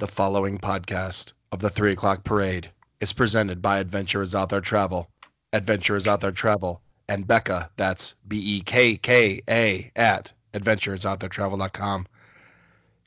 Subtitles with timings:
[0.00, 5.10] The following podcast of the Three O'Clock Parade is presented by Adventurers Out There Travel,
[5.52, 12.06] Adventurers Out There Travel, and Bekka, that's B E K K A, at adventuresouttheretravel.com,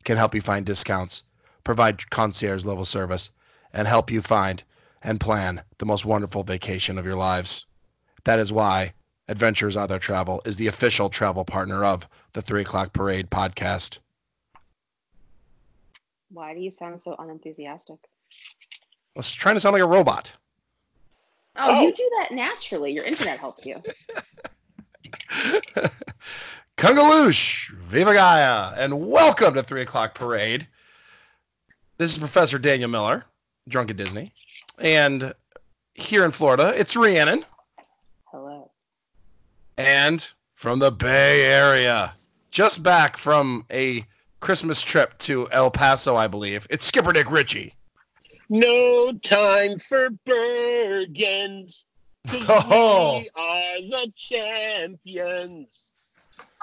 [0.03, 1.23] can help you find discounts,
[1.63, 3.31] provide concierge level service,
[3.73, 4.61] and help you find
[5.01, 7.65] and plan the most wonderful vacation of your lives.
[8.25, 8.93] That is why
[9.27, 13.97] Adventurers Out There Travel is the official travel partner of the Three O'Clock Parade podcast.
[16.33, 17.97] Why do you sound so unenthusiastic?
[19.15, 20.31] I was trying to sound like a robot.
[21.55, 21.81] Oh, Oh.
[21.83, 22.91] you do that naturally.
[22.91, 23.75] Your internet helps you.
[26.77, 30.67] Kungaloosh, Viva Gaia, and welcome to Three O'Clock Parade.
[31.99, 33.23] This is Professor Daniel Miller,
[33.69, 34.33] drunk at Disney,
[34.79, 35.33] and
[35.93, 37.45] here in Florida, it's Rhiannon,
[38.25, 38.71] Hello.
[39.77, 42.11] and from the Bay Area,
[42.49, 44.03] just back from a
[44.43, 46.67] Christmas trip to El Paso, I believe.
[46.69, 47.73] It's Skipper Dick Ritchie.
[48.49, 51.85] No time for Bergens.
[52.27, 53.19] 'cause Oh.
[53.19, 55.93] we are the champions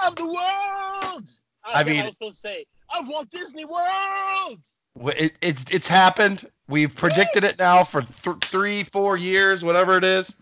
[0.07, 1.31] of the world.
[1.65, 2.67] I I mean- I was supposed to say
[2.99, 4.59] of Walt Disney World.
[5.17, 6.51] It, it's it's happened.
[6.69, 10.37] We've predicted it now for th- three, four years, whatever it is.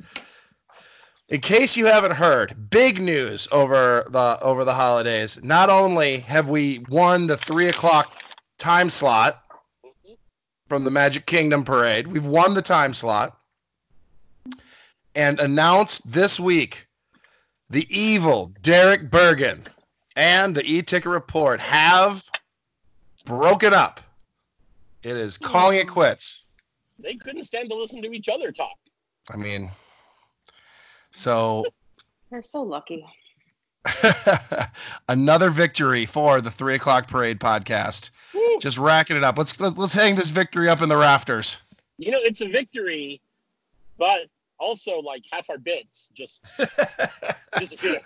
[1.29, 5.43] In case you haven't heard, big news over the over the holidays.
[5.43, 8.11] Not only have we won the three o'clock
[8.57, 9.43] time slot
[10.69, 13.39] from the Magic Kingdom parade, we've won the time slot,
[15.15, 16.87] and announced this week
[17.69, 19.67] the evil Derek Bergen
[20.17, 22.25] and the e-ticket report have
[23.27, 24.01] broken up.
[25.03, 26.45] It is calling it quits.
[26.98, 28.77] They couldn't stand to listen to each other talk.
[29.31, 29.70] I mean,
[31.11, 31.64] so
[32.31, 33.06] You're so lucky.
[35.09, 38.11] another victory for the three o'clock parade podcast.
[38.34, 38.59] Woo.
[38.61, 39.39] Just racking it up.
[39.39, 41.59] Let's let's hang this victory up in the rafters.
[41.97, 43.20] You know, it's a victory,
[43.97, 44.27] but
[44.59, 46.45] also like half our bits just
[47.58, 48.01] disappear.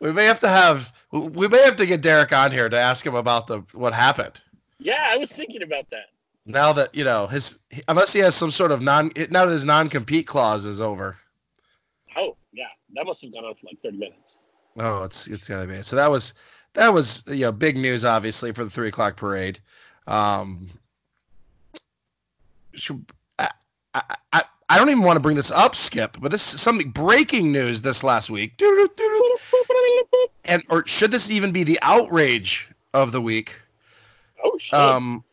[0.00, 3.06] we may have to have we may have to get Derek on here to ask
[3.06, 4.42] him about the what happened.
[4.78, 6.06] yeah, I was thinking about that.
[6.44, 7.58] Now that you know his
[7.88, 11.16] unless he has some sort of non now that his non compete clause is over.
[12.94, 14.38] That must have gone on for like 30 minutes.
[14.78, 15.82] Oh, it's it's gotta be.
[15.82, 16.34] So that was
[16.74, 19.58] that was you know big news obviously for the three o'clock parade.
[20.06, 20.66] Um,
[22.74, 23.04] should,
[23.38, 23.50] I,
[23.94, 24.02] I,
[24.32, 27.50] I I don't even want to bring this up, Skip, but this is something breaking
[27.50, 28.62] news this last week.
[30.44, 33.60] And or should this even be the outrage of the week?
[34.42, 34.78] Oh, shit.
[34.78, 35.24] Um,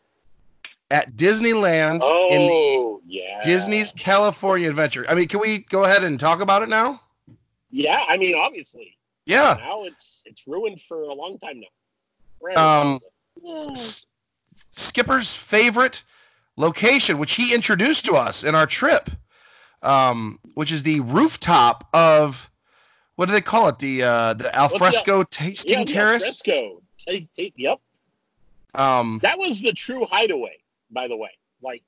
[0.90, 2.02] at Disneyland
[2.32, 3.42] in the oh, yeah.
[3.44, 5.06] Disney's California Adventure.
[5.08, 7.00] I mean, can we go ahead and talk about it now?
[7.70, 8.98] Yeah, I mean, obviously.
[9.26, 9.58] Yeah.
[9.60, 11.68] Now it's it's ruined for a long time now.
[12.40, 12.60] Forever.
[12.60, 13.00] Um,
[13.44, 13.72] Yeah.
[13.72, 14.06] S-
[14.72, 16.04] Skipper's favorite
[16.56, 19.10] location, which he introduced to us in our trip,
[19.84, 22.50] um, which is the rooftop of
[23.16, 23.80] what do they call it?
[23.80, 26.24] The uh, the alfresco tasting yeah, the terrace.
[26.24, 26.82] Fresco.
[27.06, 27.80] Ta- ta- yep.
[28.76, 30.58] Um, That was the true hideaway,
[30.92, 31.32] by the way.
[31.62, 31.84] Like,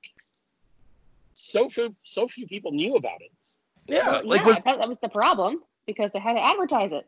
[1.34, 3.32] so few so few people knew about it.
[3.86, 7.06] yeah, like yeah, was that was the problem because they had to advertise it.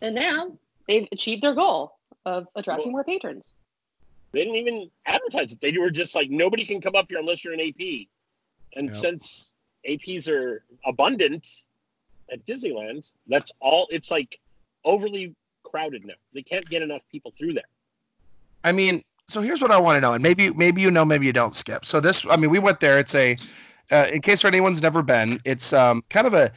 [0.00, 0.52] And now
[0.88, 3.54] they've achieved their goal of attracting Well- more patrons.
[4.32, 5.60] They didn't even advertise it.
[5.60, 8.08] They were just like, nobody can come up here unless you're an AP.
[8.76, 8.94] And Yep.
[8.94, 9.54] since
[9.88, 11.48] APs are abundant
[12.30, 13.88] at Disneyland, that's all.
[13.90, 14.38] It's like
[14.84, 15.34] overly
[15.64, 16.14] crowded now.
[16.32, 17.64] They can't get enough people through there.
[18.62, 21.26] I mean, so here's what I want to know, and maybe maybe you know, maybe
[21.26, 21.84] you don't, Skip.
[21.84, 22.98] So this, I mean, we went there.
[22.98, 23.36] It's a,
[23.90, 26.52] uh, in case anyone's never been, it's um kind of a,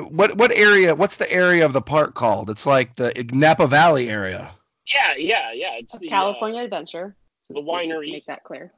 [0.00, 0.94] what what area?
[0.94, 2.50] What's the area of the park called?
[2.50, 4.52] It's like the Napa Valley area.
[4.92, 5.74] Yeah, yeah, yeah.
[5.74, 7.16] It's Of the uh, California Adventure.
[7.48, 8.12] the winery.
[8.12, 8.72] Make that clear.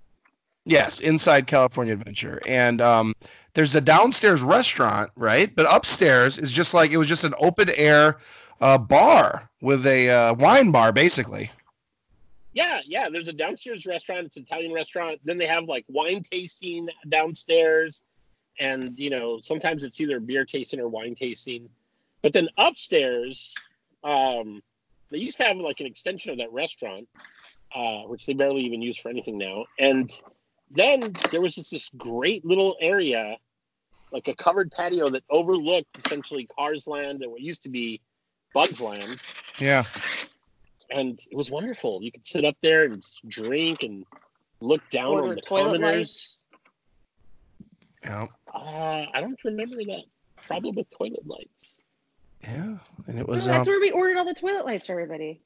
[0.65, 3.15] Yes, inside California Adventure, and um,
[3.55, 5.55] there's a downstairs restaurant, right?
[5.55, 8.19] But upstairs is just like it was just an open air
[8.61, 11.51] uh, bar with a uh, wine bar, basically.
[12.53, 13.09] Yeah, yeah.
[13.11, 14.27] There's a downstairs restaurant.
[14.27, 15.21] It's an Italian restaurant.
[15.25, 18.03] Then they have like wine tasting downstairs,
[18.59, 21.69] and you know sometimes it's either beer tasting or wine tasting.
[22.23, 23.55] But then upstairs,
[24.03, 24.63] um,
[25.11, 27.09] they used to have like an extension of that restaurant,
[27.75, 29.67] uh, which they barely even use for anything now.
[29.79, 30.11] And
[30.71, 31.01] then
[31.31, 33.37] there was just this great little area,
[34.11, 38.01] like a covered patio that overlooked essentially Cars Land and what used to be
[38.53, 39.19] Bugs Land
[39.59, 39.85] Yeah.
[40.91, 42.03] and it was wonderful.
[42.03, 44.05] You could sit up there and drink and
[44.61, 46.45] look down Order on the toilet commoners.
[48.03, 48.27] Yeah.
[48.57, 50.03] Uh, I don't remember that
[50.47, 51.79] problem with toilet lights.
[52.43, 52.77] Yeah.
[53.07, 55.41] And it No, was that's um, where we ordered all the toilet lights for everybody.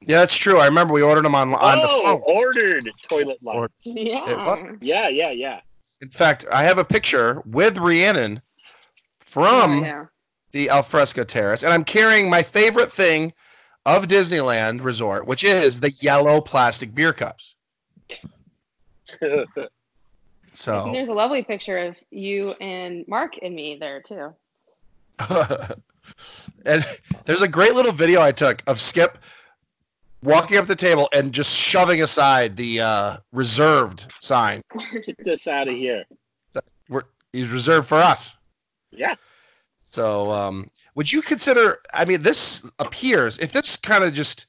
[0.00, 0.58] Yeah, that's true.
[0.58, 2.22] I remember we ordered them on on the oh, phone.
[2.36, 3.56] ordered toilet line.
[3.56, 4.72] Or- Yeah.
[4.80, 5.60] Yeah, yeah, yeah.
[6.00, 8.40] In fact, I have a picture with Rhiannon
[9.18, 10.06] from Oh, yeah.
[10.52, 13.34] the Alfresco Terrace, and I'm carrying my favorite thing
[13.84, 17.56] of Disneyland Resort, which is the yellow plastic beer cups.
[20.50, 24.34] And So, there's a lovely picture of you and Mark and me there too.
[26.66, 26.86] and
[27.24, 29.18] there's a great little video I took of Skip
[30.22, 34.62] walking up the table and just shoving aside the uh, reserved sign.
[34.92, 36.04] Get this out of here.
[36.88, 38.36] We're, he's reserved for us.
[38.90, 39.14] Yeah.
[39.76, 41.78] So, um, would you consider?
[41.94, 44.46] I mean, this appears if this kind of just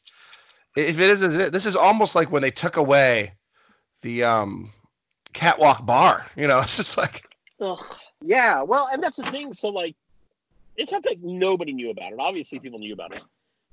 [0.75, 3.33] if it is, this is almost like when they took away
[4.01, 4.71] the um,
[5.33, 6.25] catwalk bar.
[6.36, 7.25] You know, it's just like
[7.60, 7.80] Ugh.
[8.24, 9.54] Yeah, well, and that's the thing.
[9.54, 9.95] So, like,
[10.75, 12.19] it's not that nobody knew about it.
[12.19, 13.24] Obviously, people knew about it,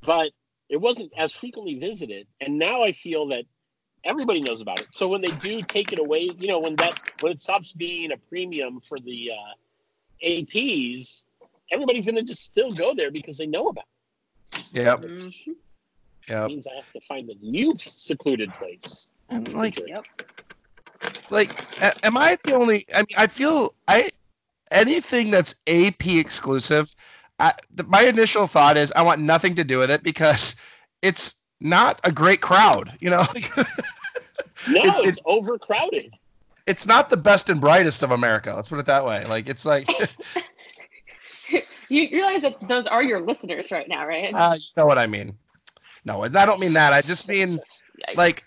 [0.02, 0.30] but
[0.68, 2.26] it wasn't as frequently visited.
[2.40, 3.44] And now I feel that
[4.04, 4.88] everybody knows about it.
[4.90, 8.12] So when they do take it away, you know, when that when it stops being
[8.12, 11.24] a premium for the uh, APs,
[11.70, 13.84] everybody's going to just still go there because they know about
[14.72, 15.34] yep, it.
[15.46, 15.56] yep.
[16.28, 19.08] It means I have to find a new secluded place.
[19.30, 20.04] And like, Yep.
[21.30, 21.50] Like,
[22.04, 22.86] am I the only?
[22.94, 24.10] I mean, I feel I
[24.70, 26.94] anything that's AP exclusive.
[27.38, 30.56] I, the, my initial thought is I want nothing to do with it because
[31.02, 32.96] it's not a great crowd.
[33.00, 33.22] You know,
[34.68, 36.12] No, It- it's overcrowded.
[36.66, 38.52] it's not the best and brightest of America.
[38.54, 39.24] Let's put it that way.
[39.26, 39.88] Like, it's like.
[41.90, 44.34] You realize that those are your listeners right now, right?
[44.34, 45.38] Uh, you know what I mean.
[46.04, 46.92] No, I don't mean that.
[46.92, 47.60] I just mean
[48.06, 48.14] Yikes.
[48.16, 48.44] like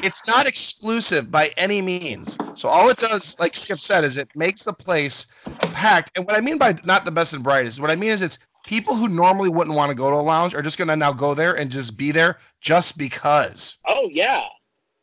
[0.00, 2.38] it's not exclusive by any means.
[2.54, 5.26] So all it does, like Skip said, is it makes the place
[5.72, 6.12] packed.
[6.16, 8.38] And what I mean by not the best and brightest, what I mean is it's
[8.64, 11.34] people who normally wouldn't want to go to a lounge are just gonna now go
[11.34, 13.78] there and just be there just because.
[13.86, 14.42] Oh yeah,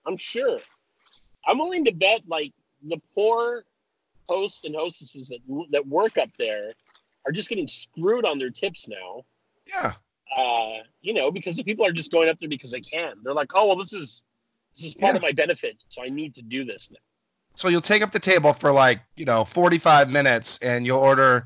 [0.05, 0.59] I'm sure.
[1.47, 2.53] I'm willing to bet like
[2.87, 3.63] the poor
[4.27, 5.39] hosts and hostesses that
[5.71, 6.73] that work up there
[7.25, 9.23] are just getting screwed on their tips now.
[9.67, 9.93] Yeah.
[10.35, 13.15] Uh, you know, because the people are just going up there because they can.
[13.23, 14.23] They're like, oh well, this is
[14.75, 15.17] this is part Yeah.
[15.17, 16.99] of my benefit, so I need to do this now.
[17.55, 21.45] So you'll take up the table for like, you know, 45 minutes and you'll order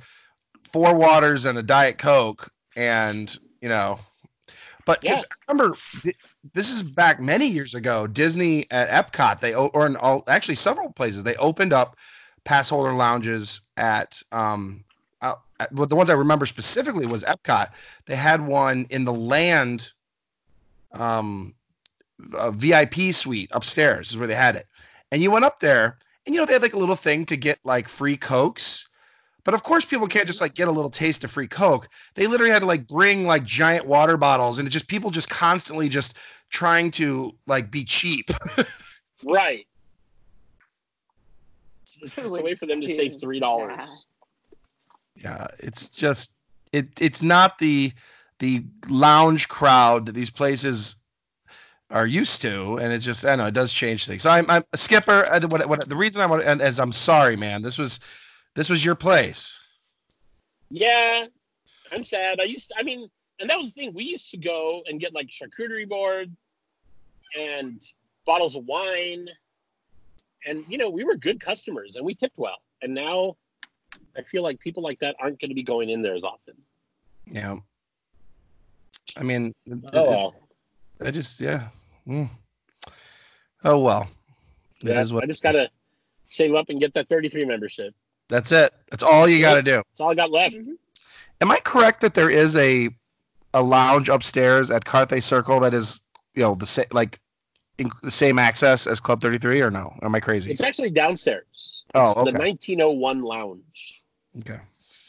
[0.63, 3.99] four waters and a Diet Coke and, you know,
[4.85, 5.13] But Yeah.
[5.13, 5.77] I remember
[6.53, 10.91] this is back many years ago, Disney at Epcot, they, or in all, actually several
[10.91, 11.97] places, they opened up
[12.43, 14.83] pass holder lounges at, um,
[15.21, 15.37] at,
[15.71, 17.67] well, the ones I remember specifically was Epcot.
[18.07, 19.93] They had one in the land,
[20.91, 21.55] um,
[22.33, 24.67] a VIP suite upstairs is where they had it.
[25.11, 27.37] And you went up there and you know they had like a little thing to
[27.37, 28.87] get like free cokes.
[29.43, 31.89] But of course people can't just like get a little taste of free coke.
[32.15, 35.29] They literally had to like bring like giant water bottles and it's just people just
[35.29, 36.17] constantly just
[36.49, 38.29] trying to like be cheap.
[39.25, 39.65] Right.
[41.83, 44.05] It's, it's, it's a way for them to save three dollars.
[45.15, 46.33] yeah it's just
[46.71, 47.91] it it's not the
[48.39, 50.95] the lounge crowd that these places
[51.93, 54.63] are used to and it's just i know it does change things so i'm, I'm
[54.73, 57.77] a skipper uh, what, what, the reason I want and as I'm sorry man this
[57.77, 57.99] was
[58.55, 59.61] this was your place
[60.69, 61.25] Yeah,
[61.91, 62.39] I'm sad.
[62.41, 63.07] I used to, I mean,
[63.39, 63.93] and that was the thing.
[63.93, 66.35] We used to go and get like charcuterie board
[67.39, 67.79] and
[68.25, 69.27] bottles of wine.
[70.47, 72.57] And, you know, we were good customers and we tipped well.
[72.81, 73.37] And now
[74.17, 76.55] I feel like people like that aren't going to be going in there as often.
[77.27, 77.57] yeah
[79.17, 79.53] i mean
[79.93, 80.35] Oh, well.
[81.01, 81.67] I just yeah.
[82.07, 82.29] Mm.
[83.63, 84.09] Oh well.
[84.81, 85.69] It Yeah, is what I just got to
[86.27, 87.93] save up and get that 33 membership.
[88.29, 88.73] That's it.
[88.89, 89.75] That's all you got to do.
[89.75, 90.55] That's all I got left.
[90.55, 90.77] Mhm.
[91.41, 92.89] Am I correct that there is a
[93.53, 96.01] a lounge upstairs at Carthay Circle that is
[96.33, 97.19] you know the same like
[97.77, 99.93] in, the same access as Club 33 or no?
[100.01, 100.51] Am I crazy?
[100.51, 101.85] It's actually downstairs.
[101.95, 104.03] Oh, It's the 1901 lounge.
[104.39, 104.59] Okay.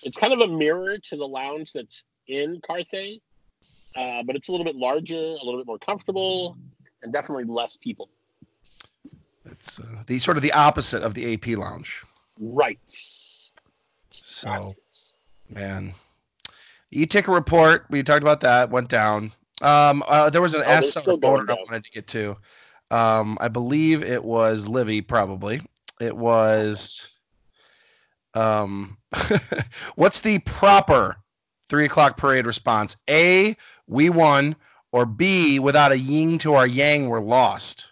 [0.03, 3.21] It's kind of a mirror to the lounge that's in Carthay,
[3.97, 6.59] uh, but it's a little bit larger, a little bit more comfortable,
[7.05, 8.09] and definitely less people.
[9.45, 12.03] It's uh, the sort of the opposite of the AP lounge.
[12.41, 12.81] Right.
[14.11, 14.75] So
[15.49, 15.93] man,
[16.91, 19.31] the e-ticket report we talked about that went down.
[19.63, 22.37] Um, uh, there was an Oh, Ask Summer going I wanted to get to.
[22.91, 25.61] Um, I believe it was Livy, probably.
[26.01, 27.11] It was.
[28.35, 28.97] Um,
[29.95, 31.17] what's the proper
[31.69, 32.97] three o'clock parade response?
[33.09, 33.57] A,
[33.87, 34.57] we won,
[34.95, 37.91] or B, without a yin to our yang, we're lost.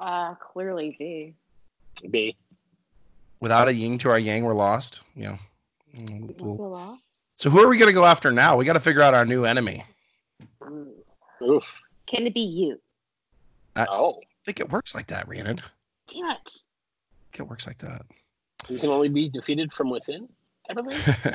[0.00, 1.34] Uh, clearly B.
[2.08, 2.34] B.
[3.40, 5.02] Without a yin to our yang, we're lost.
[5.14, 5.36] Yeah.
[5.94, 6.98] Mm, we'll- the?
[7.36, 8.56] So who are we going to go after now?
[8.56, 9.84] We got to figure out our new enemy.
[11.42, 11.82] Oof.
[12.06, 12.80] Can it be you?
[13.76, 15.58] Oh, I think it works like that, Rhiannon.
[15.58, 15.62] I
[16.06, 16.38] Damn it.
[17.32, 18.00] think it works like that.
[18.70, 20.26] you can only be defeated from within.
[20.66, 21.34] Type of thing.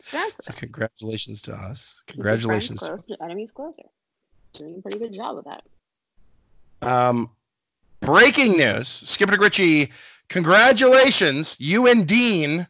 [0.00, 0.32] Exactly.
[0.42, 2.02] so congratulations to us.
[2.06, 2.80] Keep your friends Congratulations.
[2.80, 3.82] Close, your enemies closer.
[4.54, 5.62] Doing a pretty good job of that.
[6.82, 7.30] Um,
[8.00, 9.90] breaking news: Skip and Richie,
[10.28, 11.56] congratulations!
[11.60, 12.66] You and Dean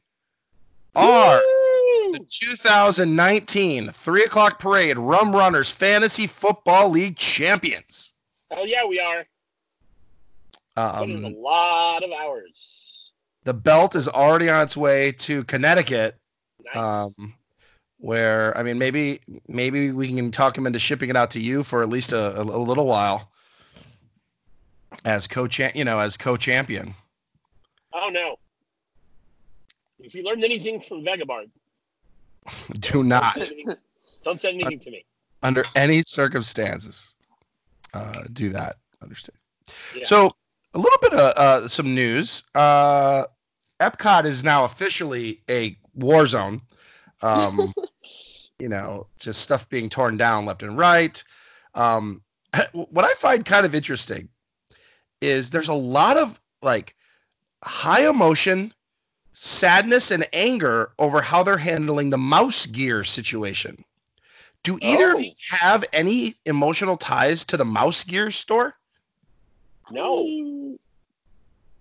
[0.94, 2.12] are Woo!
[2.12, 8.12] the 2019 three o'clock parade Rum Runners Fantasy Football League champions.
[8.50, 9.26] Hell yeah, we are.
[10.76, 13.12] Put in a Um, lot of hours.
[13.44, 16.16] the belt is already on its way to Connecticut.
[16.66, 16.76] Nice.
[16.76, 17.34] Um,
[17.98, 21.62] where I mean, maybe maybe we can talk him into shipping it out to you
[21.62, 23.30] for at least a, a, a little while
[25.04, 26.94] as co you know, as co-champion.
[27.92, 28.36] oh no.
[29.98, 31.50] If you learned anything from Vagabond,
[32.80, 33.34] Do not.
[33.34, 33.74] don't send anything,
[34.22, 35.04] don't send anything to me.
[35.42, 37.14] under any circumstances
[37.94, 38.76] uh, do that.
[39.02, 39.38] Understand?
[39.96, 40.04] Yeah.
[40.04, 40.36] So
[40.74, 42.44] a little bit of uh, some news.
[42.54, 43.24] Uh,
[43.80, 46.60] Epcot is now officially a war zone.
[47.22, 47.74] Um,
[48.58, 51.22] you know, just stuff being torn down left and right.
[51.74, 52.22] Um,
[52.72, 54.28] what I find kind of interesting
[55.20, 56.94] is there's a lot of like
[57.62, 58.72] high emotion,
[59.32, 63.84] sadness, and anger over how they're handling the MouseGear situation.
[64.62, 65.20] Do either of Oh.
[65.20, 68.74] you have any emotional ties to the MouseGear store?
[69.90, 70.26] No.
[70.26, 70.76] I-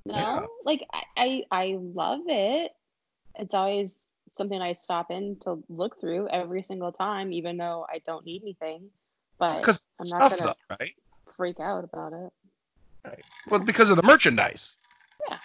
[0.08, 0.14] no.
[0.14, 0.46] Yeah.
[0.64, 2.72] Like I, I I love it.
[3.40, 4.05] It's always
[4.36, 8.42] something I stop in to look through every single time, even though I don't need
[8.44, 8.90] anything.
[9.40, 10.92] But Because I'm not stuff, gonna though, right?
[11.36, 12.32] freak out about it.
[13.48, 14.78] Well, because of the merchandise.
[15.30, 15.38] Yeah.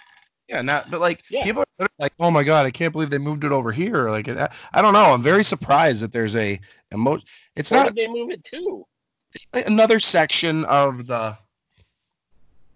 [0.47, 1.43] Yeah, not but like Yeah.
[1.43, 4.09] people are like, oh my god, I can't believe they moved it over here.
[4.09, 5.13] Like, I, I don't know.
[5.13, 6.59] I'm very surprised that there's a
[6.93, 7.19] emo.
[7.55, 8.85] It's Where not did they move it to?
[9.53, 11.37] another section of the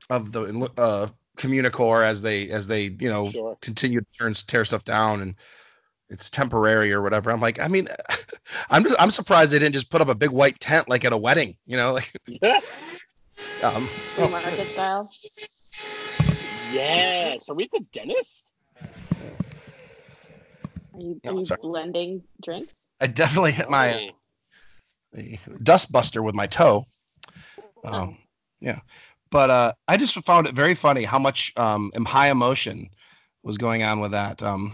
[0.10, 1.08] of the uh
[1.38, 3.58] communicore as they as they you know Sure.
[3.62, 5.36] continue to turn tear stuff down and
[6.10, 7.32] it's temporary or whatever.
[7.32, 7.88] I'm like, I mean,
[8.70, 11.14] I'm just I'm surprised they didn't just put up a big white tent like at
[11.14, 12.14] a wedding, you know, like
[13.64, 13.86] um.
[13.86, 15.10] Free market style.
[16.74, 17.50] yes.
[17.50, 18.54] Are we at the dentist?
[20.94, 22.74] Are you, No, are you blending drinks?
[23.02, 24.10] I definitely hit my Oh.
[25.12, 26.86] the dust buster with my toe.
[27.84, 28.18] Um,
[28.60, 28.80] yeah,
[29.32, 32.90] but uh, I just found it very funny how much um, high emotion
[33.44, 34.42] was going on with that.
[34.42, 34.72] Um,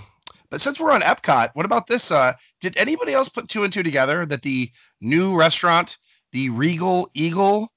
[0.52, 2.12] but since we're on Epcot, what about this?
[2.12, 4.70] Uh, did anybody else put two and two together that the
[5.02, 5.98] new restaurant,
[6.34, 7.70] the Regal Eagle,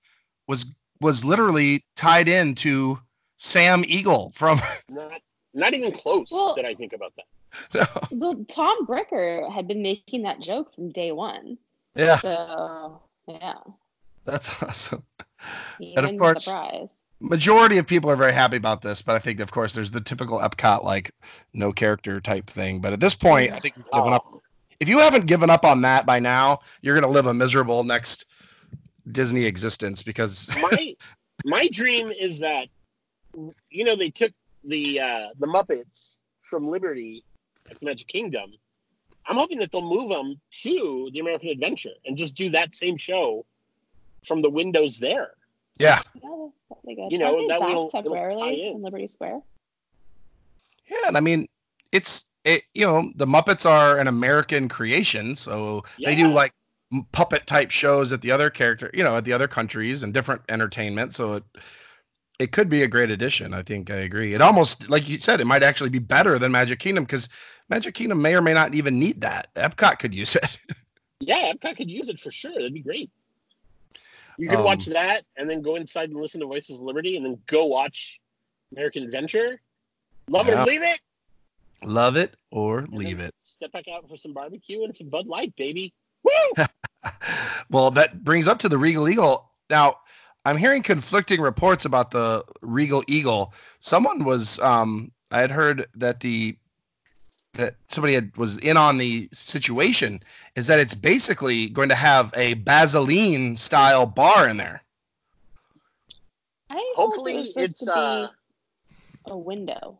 [0.46, 0.66] was
[1.00, 2.98] was literally tied into
[3.38, 4.60] Sam Eagle from?
[4.90, 5.22] Not
[5.54, 7.24] not even close Well- did I think about that.
[7.72, 7.84] No.
[8.10, 11.56] Well, Tom Bricker had been making that joke from day one.
[11.94, 13.54] yeah, So yeah,
[14.24, 15.04] that's awesome.
[15.78, 16.98] he And of course- the prize.
[17.20, 20.00] Majority of people are very happy about this, but I think, of course, there's the
[20.00, 21.12] typical Epcot like
[21.52, 22.80] no character type thing.
[22.80, 24.24] But at this point, I think you've given up.
[24.30, 24.40] Oh,
[24.80, 28.26] If you haven't given up on that by now, you're gonna live a miserable next
[29.10, 30.94] Disney existence because my
[31.44, 32.68] my dream is that
[33.70, 34.32] you know they took
[34.64, 37.24] the uh, the Muppets from Liberty
[37.70, 38.52] at the Magic Kingdom.
[39.26, 42.98] I'm hoping that they'll move them to the American Adventure and just do that same
[42.98, 43.46] show
[44.22, 45.30] from the windows there.
[45.78, 47.10] Yeah, Yeah, that'd good.
[47.12, 48.76] You know, Aren't that back will- it'll temporarily in.
[48.76, 49.40] in Liberty Square.
[50.86, 51.48] yeah, and I mean,
[51.92, 52.62] it's it.
[52.74, 56.52] You know, the Muppets are an American creation, so they do like
[57.12, 60.42] puppet type shows at the other character, you know, at the other countries and different
[60.48, 61.14] entertainment.
[61.14, 61.44] So it
[62.38, 63.54] it could be a great addition.
[63.54, 64.34] I think I agree.
[64.34, 67.28] It almost like you said, it might actually be better than Magic Kingdom because
[67.68, 69.52] Magic Kingdom may or may not even need that.
[69.54, 70.56] Epcot could use it.
[71.20, 72.52] Yeah, Epcot could use it for sure.
[72.52, 73.10] That'd be great.
[74.38, 77.16] You could Um, watch that and then go inside and listen to Voices of Liberty
[77.16, 78.20] and then go watch
[78.72, 79.60] American Adventure.
[80.28, 81.00] Love it or leave it.
[81.82, 83.34] Love it or and leave it.
[83.42, 85.92] Step back out for some barbecue and some Bud Light, baby.
[86.22, 86.64] Woo!
[87.70, 89.50] well, that brings up to the Regal Eagle.
[89.68, 89.98] Now,
[90.44, 93.52] I'm hearing conflicting reports about the Regal Eagle.
[93.80, 96.56] Someone was, um, I had heard that the
[97.54, 100.20] that somebody had was in on the situation
[100.54, 104.82] is that it's basically going to have a Baseline style bar in there.
[106.70, 108.28] I thought it Hopefully was it's to be uh
[109.26, 109.98] a window.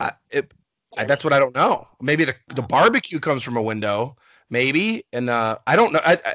[0.00, 0.52] I, it,
[0.96, 1.86] I, that's what I don't know.
[2.00, 4.16] Maybe the the barbecue comes from a window,
[4.50, 6.00] maybe, and uh, I don't know.
[6.04, 6.34] I, I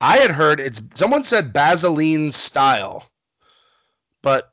[0.00, 3.08] I had heard it's someone said Baseline style,
[4.22, 4.52] but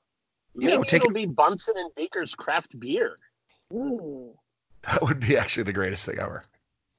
[0.56, 3.18] you know, maybe take it'll be Bunsen and Beaker's craft beer,
[3.74, 4.34] Ooh.
[4.84, 6.44] That would be actually the greatest thing ever.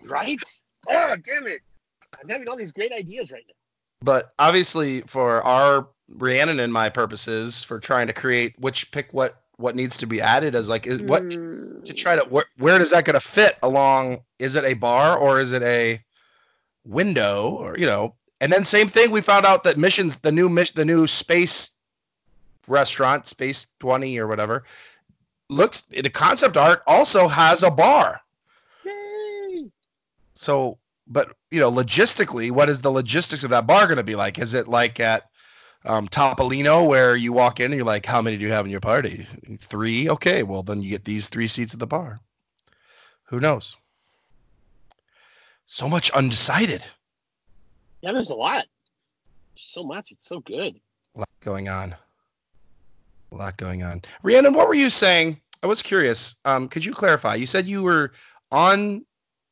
[0.05, 0.39] right?
[0.89, 1.61] Oh damn it!
[2.21, 3.55] I'm having all these great ideas right now.
[4.03, 9.41] but obviously for our Rhiannon and my purposes for trying to create which pick what
[9.57, 12.79] what needs to be added as like is, what Mm, to try to where, where
[12.79, 16.01] does that going to fit along is it a bar or is it a
[16.87, 20.49] window or you know and then same thing we found out that missions the new
[20.49, 21.73] mission the new space
[22.67, 24.65] restaurant space 20 or whatever
[25.49, 28.21] looks the concept art also has a bar
[28.85, 29.71] Yay!
[30.35, 34.15] so but you know logistically what is the logistics of that bar going to be
[34.15, 35.25] like is it like at
[35.85, 38.71] um, Topolino where you walk in and you're like how many do you have in
[38.71, 39.27] your party
[39.59, 42.21] three okay well then you get these three seats at the bar
[43.25, 43.77] who knows
[45.67, 46.85] so much undecided
[48.01, 48.65] Yeah, there's a lot.
[49.57, 50.13] So much.
[50.13, 50.81] It's so good.
[51.17, 51.95] a lot going on
[53.33, 54.03] a lot going on.
[54.23, 55.41] Rhiannon what were you saying?
[55.63, 56.37] I was curious.
[56.45, 57.35] Um, could you clarify?
[57.35, 58.13] You said you were
[58.51, 59.05] on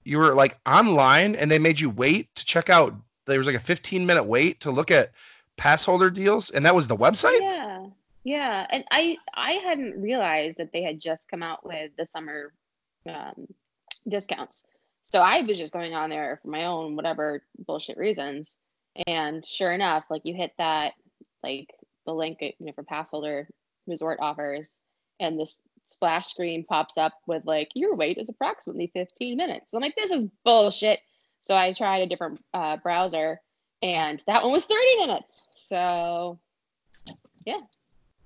[0.04, 2.95] you were like online and they made you wait to check out.
[3.26, 5.12] There was like a 15 minute wait to look at
[5.56, 7.40] pass holder deals and that was the website?
[7.40, 7.87] Yeah,
[8.25, 12.52] yeah, and I I hadn't realized that they had just come out with the summer
[13.09, 13.47] um,
[14.09, 14.64] discounts.
[15.04, 18.59] So I was just going on there for my own whatever bullshit reasons,
[19.06, 20.95] and sure enough, like you hit that
[21.42, 21.73] like
[22.04, 23.49] the link you know for pass holder
[23.87, 24.75] resort offers,
[25.21, 29.71] and this splash screen pops up with like your wait is approximately 15 minutes.
[29.71, 31.00] so I'm like, this is bullshit.
[31.43, 33.40] So I tried a different uh, browser,
[33.83, 35.47] and that one was 30 minutes.
[35.55, 36.38] So
[37.45, 37.61] yeah.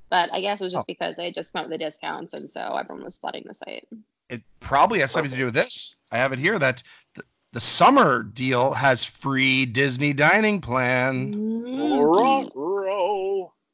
[0.09, 0.85] But I guess it was just Oh.
[0.89, 3.55] because they had just come up with the discounts, and so everyone was flooding the
[3.55, 3.87] site.
[4.29, 6.83] it probably has something to do with this i have it here that
[7.17, 12.51] the, the summer deal has free disney dining plan Mm.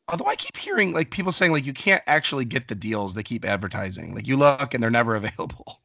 [0.09, 3.23] Although i keep hearing like people saying like you can't actually get the deals they
[3.23, 4.15] keep advertising.
[4.15, 5.81] Like you look and they're never available.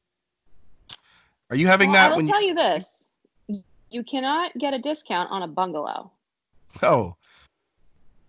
[1.49, 3.09] Are you having Well, I will when you tell you this:
[3.89, 6.11] you cannot get a discount on a bungalow.
[6.81, 7.15] oh.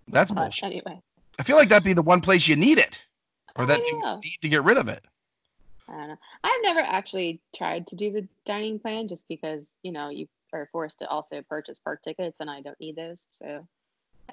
[0.08, 0.64] That's But bullshit.
[0.64, 1.00] anyway,
[1.38, 3.00] i feel like that'd be the one place you need it
[3.56, 4.20] or that you oh.
[4.22, 5.04] need to get rid of it.
[5.88, 6.18] I don't know.
[6.42, 10.68] I've never actually tried to do the dining plan just because you know you are
[10.72, 13.66] forced to also purchase park tickets, and I don't need those, so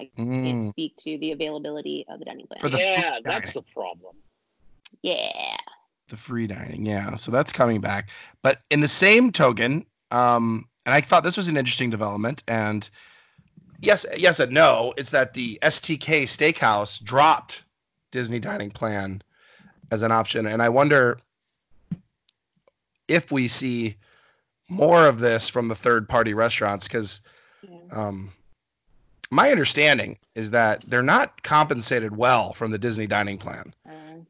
[0.00, 0.28] I can't
[0.64, 0.68] Mm.
[0.70, 2.60] speak to the availability of the dining plan.
[2.60, 3.64] For the yeah, food that's dining.
[3.66, 4.16] the problem.
[5.02, 5.56] yeah.
[6.08, 8.10] the free dining yeah so that's coming back
[8.42, 12.90] but in the same token um and i thought this was an interesting development and
[13.80, 17.62] yes yes and no it's that the stk steakhouse dropped
[18.10, 19.22] disney dining plan
[19.92, 21.16] as an option and i wonder
[23.06, 23.94] if we see
[24.68, 27.20] more of this from the third party restaurants because
[27.62, 27.78] yeah.
[27.92, 28.32] um,
[29.30, 34.20] my understanding is that they're not compensated well from the disney dining plan Uh,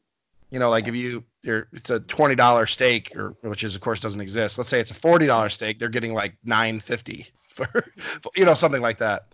[0.50, 3.80] you know, like if you there it's a twenty dollar steak, or which is of
[3.80, 4.58] course doesn't exist.
[4.58, 8.44] Let's say it's a forty dollar steak, they're getting like nine fifty for, for you
[8.44, 9.26] know something like that.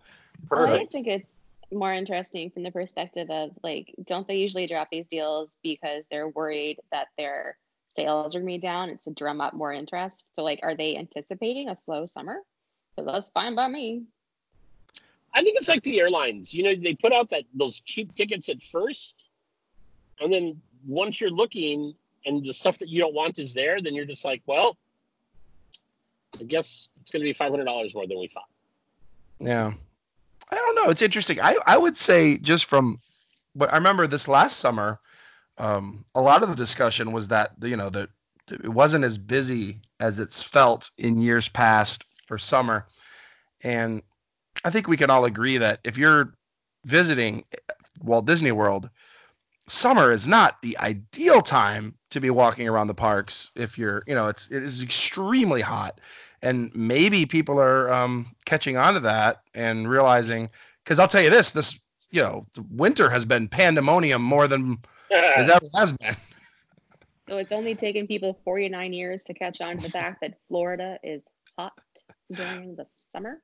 [0.51, 1.35] Well, I think it's
[1.73, 6.29] more interesting from the perspective of like, don't they usually drop these deals because they're
[6.29, 7.57] worried that their
[7.89, 8.91] sales are gonna be down?
[8.91, 10.27] It's to drum up more interest.
[10.33, 12.37] So like, are they anticipating a slow summer?
[12.95, 14.05] Because that's fine by me.
[15.37, 16.55] I think it's like the airlines.
[16.55, 19.29] You know, they put out that those cheap tickets at first,
[20.19, 21.95] and then once you're looking
[22.25, 24.79] and the stuff that you don't want is there, then you're just like, well,
[26.41, 28.49] I guess it's going to be five hundred dollars more than we thought.
[29.39, 29.75] Yeah,
[30.51, 30.91] I don't know.
[30.91, 31.39] It's interesting.
[31.43, 32.99] I I would say just from,
[33.55, 34.99] but I remember this last summer,
[35.59, 38.09] um, a lot of the discussion was that you know that
[38.51, 42.87] it wasn't as busy as it's felt in years past for summer,
[43.63, 44.01] and
[44.65, 46.35] I think we can all agree that if you're
[46.85, 47.45] visiting
[48.01, 48.91] Walt Disney World,
[49.69, 53.53] summer is not the ideal time to be walking around the parks.
[53.57, 56.01] If you're, you know, it's it is extremely hot,
[56.43, 60.51] and maybe people are um, catching on to that and realizing.
[60.85, 64.79] Because I'll tell you this: this, you know, winter has been pandemonium more than
[65.11, 66.17] it ever has been.
[67.29, 70.99] So it's only taken people 49 years to catch on to the fact that Florida
[71.03, 71.25] is
[71.59, 71.73] hot
[72.33, 73.43] during the summer.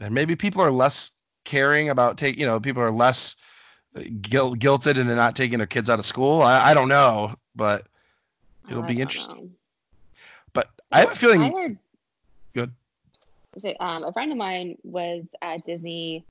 [0.00, 1.12] And maybe people are less
[1.44, 3.36] caring about take you know people are less
[3.96, 7.34] uh, guilt, guilted into not taking their kids out of school I, I don't know
[7.54, 7.86] but
[8.70, 9.44] It'll be interesting.
[9.44, 9.50] know.
[10.52, 11.78] but i have a feeling heard.
[12.54, 12.72] Good.
[13.56, 16.24] So, um, a friend of mine was at Disney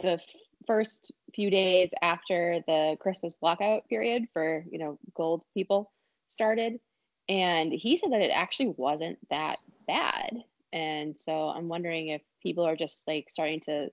[0.00, 0.24] the f-
[0.66, 5.90] first few days after the Christmas blackout period for you know gold people
[6.26, 6.80] started,
[7.28, 10.42] and he said that it actually wasn't that bad.
[10.72, 13.88] And so I'm wondering if people are just like starting to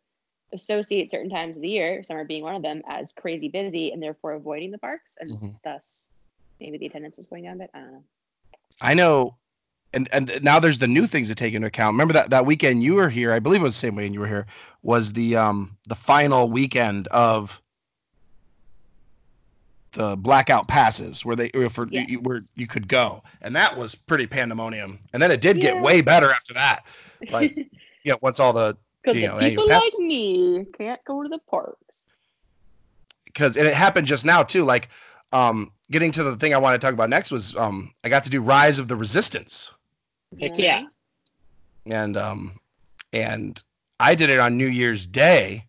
[0.53, 4.01] associate certain times of the year, summer being one of them, as crazy busy and
[4.01, 5.59] therefore avoiding the parks, and Mhm.
[5.63, 6.09] thus
[6.59, 7.69] maybe the attendance is going down a bit.
[7.73, 8.03] I don't know.
[8.81, 9.37] I know
[9.93, 11.93] and and now there's the new things to take into account.
[11.93, 14.19] Remember that that weekend you were here, I believe it was the same weekend you
[14.19, 14.45] were here,
[14.83, 17.61] was the um the final weekend of
[19.93, 24.27] the blackout passes where they for you, where you could go, and that was pretty
[24.27, 24.99] pandemonium.
[25.13, 25.73] And then it did Yeah.
[25.73, 26.81] get way better after that.
[27.31, 27.55] Like
[28.07, 31.29] you know, once all the Because you know, annual people like me can't go to
[31.29, 32.05] the parks.
[33.25, 34.63] because and it happened just now too.
[34.63, 34.87] Like
[35.33, 38.23] um getting to the thing I want to talk about next was um I got
[38.23, 39.71] to do Rise of the Resistance.
[40.39, 40.85] Heck yeah.
[41.85, 42.51] and um
[43.11, 43.61] and
[43.99, 45.65] I did it on New Year's Day,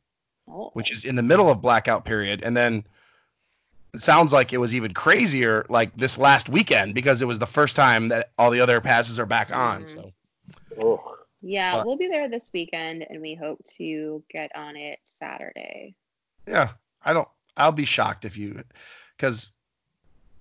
[0.49, 0.71] Oh.
[0.75, 2.85] which is in the middle of blackout period, and then
[3.95, 7.47] it sounds like it was even crazier like this last weekend because it was the
[7.47, 9.83] first time that all the other passes are back on.
[9.83, 9.89] Mhm.
[9.89, 10.13] So
[10.81, 14.99] Oh, Yeah, But- we'll be there this weekend, and we hope to get on it
[15.05, 15.95] Saturday.
[16.47, 16.71] yeah,
[17.03, 17.29] I don't.
[17.57, 18.63] I'll be shocked if you,
[19.17, 19.53] because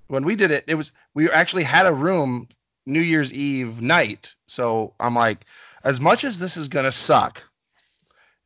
[0.08, 2.48] when we did it, it was we actually had a room
[2.86, 4.36] New Year's Eve night.
[4.48, 5.46] So I'm like,
[5.84, 7.44] as much as this is gonna suck,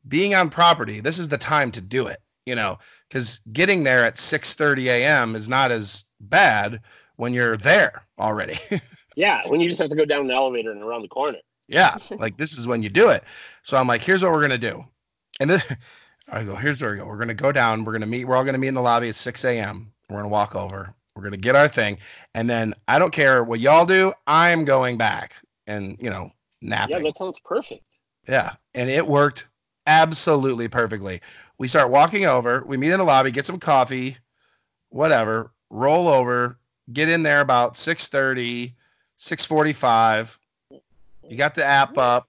[0.08, 2.18] being on property, this is the time to do it.
[2.46, 5.36] You know, because getting there at 6:30 a.m.
[5.36, 6.82] is not as bad
[7.18, 8.58] when you're there already.
[9.16, 9.48] yeah.
[9.48, 11.38] When you just have to go down an elevator and around the corner.
[11.72, 13.24] Yeah, like this is when you do it.
[13.64, 14.86] So I'm like, here's what we're gonna do,
[15.40, 15.66] and this.
[16.34, 17.06] I go, here's where we go.
[17.06, 17.84] We're gonna go down.
[17.84, 18.26] We're gonna meet.
[18.26, 19.92] We're all gonna meet in the lobby at 6 a.m.
[20.10, 20.94] We're gonna walk over.
[21.16, 21.98] We're gonna get our thing,
[22.36, 24.14] and then I don't care what y'all do.
[24.28, 25.36] I'm going back
[25.68, 26.32] and you know
[26.62, 26.98] napping.
[26.98, 27.84] Yeah, that sounds perfect.
[28.28, 29.48] Yeah, and it worked
[29.88, 31.22] absolutely perfectly.
[31.58, 34.18] We start walking over, we meet in the lobby, get some coffee,
[34.90, 36.58] whatever, roll over,
[36.92, 38.74] get in there about 6:30,
[39.18, 40.38] 6:45.
[41.32, 42.28] You got the app up.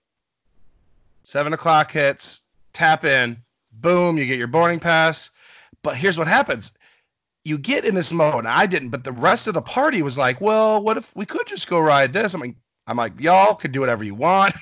[1.24, 3.36] Seven o'clock hits, tap in,
[3.72, 5.30] boom, you get your boarding pass.
[5.82, 6.72] But here's what happens.
[7.44, 8.38] You get in this mode.
[8.40, 11.26] and I didn't, but the rest of the party was like, well, what if we
[11.26, 12.32] could just go ride this?
[12.34, 12.54] I'm like,
[12.86, 14.54] I'm like, y'all could do whatever you want.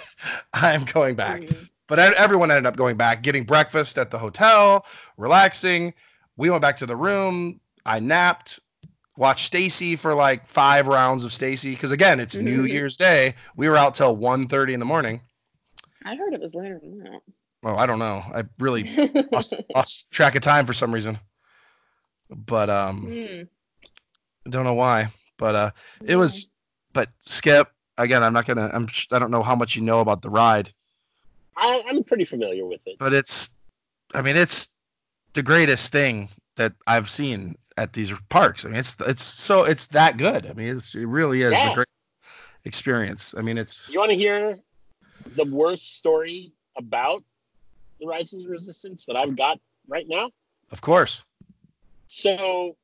[0.54, 1.42] I'm going back.
[1.42, 1.68] Mhm.
[1.86, 5.94] But everyone ended up going back, getting breakfast at the hotel, relaxing.
[6.36, 7.60] We went back to the room.
[7.86, 8.58] I napped,
[9.16, 12.70] watched Stacy for like five rounds of Stacy because again, it's New Mhm.
[12.70, 13.34] Year's Day.
[13.56, 15.20] We were out till 1.30 in the morning.
[16.04, 17.20] I heard it was later than that.
[17.62, 18.22] Well, I don't know.
[18.34, 18.84] I really
[19.32, 21.18] lost, lost track of time for some reason.
[22.30, 23.06] But um.
[24.46, 25.08] I don't know why.
[25.38, 25.70] But uh,
[26.04, 26.50] it was.
[26.92, 28.70] But Skip, again, I'm not gonna.
[28.72, 28.86] I'm.
[29.10, 30.70] I don't know how much you know about the ride.
[31.56, 32.98] I, I'm pretty familiar with it.
[32.98, 33.50] but it's
[34.12, 34.68] i mean it's
[35.34, 39.86] the greatest thing that i've seen at these parks i mean it's it's so it's
[39.86, 41.68] that good i mean it's, it really is Yeah.
[41.68, 41.88] the great
[42.64, 44.56] experience i mean it's You want to hear
[45.36, 47.22] the worst story about
[48.00, 50.30] the Rise of the Resistance that I've got right now?
[50.70, 51.24] of course
[52.06, 52.76] So,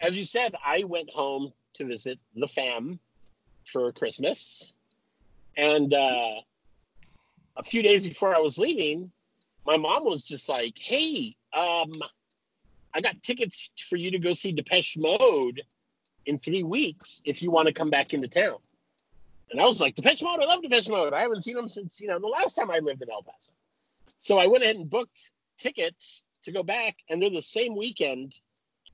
[0.00, 2.98] as you said, I went home to visit the fam
[3.66, 4.74] for Christmas.
[5.56, 6.40] And uh,
[7.56, 9.10] a few days before I was leaving,
[9.66, 11.92] my mom was just like, hey, um,
[12.94, 15.62] I got tickets for you to go see Depeche Mode
[16.26, 18.56] in three weeks if you want to come back into town.
[19.50, 21.12] And I was like, Depeche Mode, I love Depeche Mode.
[21.12, 23.52] I haven't seen them since, you know, the last time I lived in El Paso.
[24.18, 28.34] So I went ahead and booked tickets to go back, and they're the same weekend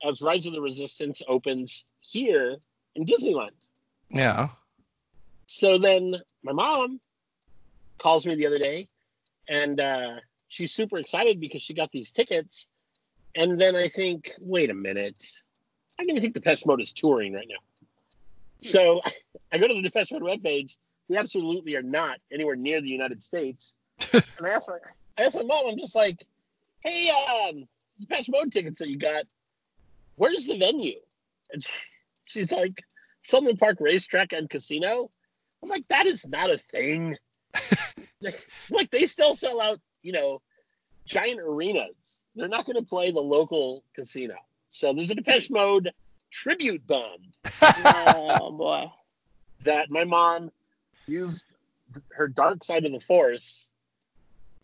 [0.07, 2.57] as Rise of the Resistance opens here
[2.95, 3.51] in Disneyland.
[4.09, 4.49] yeah
[5.47, 6.99] So then my mom
[7.97, 8.87] calls me the other day
[9.47, 10.15] and uh,
[10.47, 12.67] she's super excited because she got these tickets.
[13.35, 15.23] And then I think, wait a minute.
[15.97, 17.59] I don't even think Depeche Mode is touring right now.
[18.61, 19.01] So
[19.51, 20.77] I go to the Depeche Mode webpage.
[21.07, 23.75] We absolutely are not anywhere near the United States.
[24.13, 24.77] and I asked my,
[25.17, 26.23] I asked my mom, I'm just like,
[26.83, 27.67] hey, um,
[27.99, 29.23] Depeche Mode tickets that you got,
[30.15, 30.99] where's the venue?
[31.51, 31.83] And she,
[32.25, 32.83] she's like,
[33.21, 35.11] Sunland Park Racetrack and Casino.
[35.61, 37.17] I'm like, that is not a thing.
[38.69, 40.41] like they still sell out, you know,
[41.05, 42.18] giant arenas.
[42.39, 44.35] They're not going to play the local casino.
[44.69, 45.91] So there's a Depeche Mode
[46.31, 48.91] tribute band oh boy.
[49.63, 50.51] that my mom
[51.07, 51.47] used
[52.11, 53.71] her dark side of the force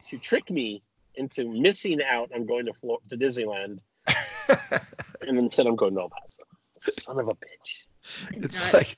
[0.03, 0.83] to trick me
[1.15, 3.79] into missing out on going to Flo- to Disneyland,
[5.27, 6.43] and instead I'm going to El Paso.
[6.81, 7.85] Son of a bitch.
[8.31, 8.97] it's Not- like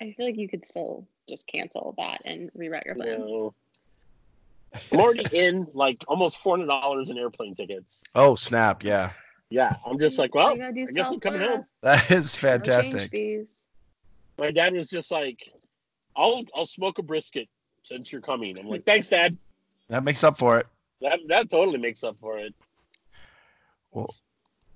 [0.00, 3.30] I feel like you could still just cancel that and rewrite your plans.
[3.30, 3.54] No.
[4.92, 8.02] I'm already in like almost four hundred dollars in airplane tickets.
[8.14, 9.10] oh snap yeah
[9.50, 11.64] Yeah, I'm just like, well, You I guess I'm coming home.
[11.82, 13.10] that is Southwest, no change fantastic.
[14.38, 15.40] My dad was just like,
[16.16, 17.48] I'll I'll smoke a brisket
[17.82, 18.58] since you're coming.
[18.58, 19.36] I'm like, thanks, Dad.
[19.90, 20.66] that makes up for it
[21.00, 22.54] That that totally makes up for it.
[23.92, 24.12] well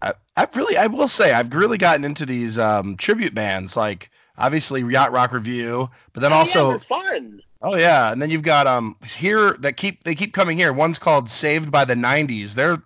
[0.01, 3.77] I, I've really, I will say, I've really gotten into these um, tribute bands.
[3.77, 7.43] Like, obviously Yacht Rock Revue, but then Oh, also they're fun.
[7.63, 10.73] Oh yeah, and then you've got um here that keep they keep coming here.
[10.73, 12.55] One's called Saved by the '90s.
[12.55, 12.83] They're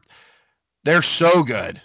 [0.85, 1.81] they're so good.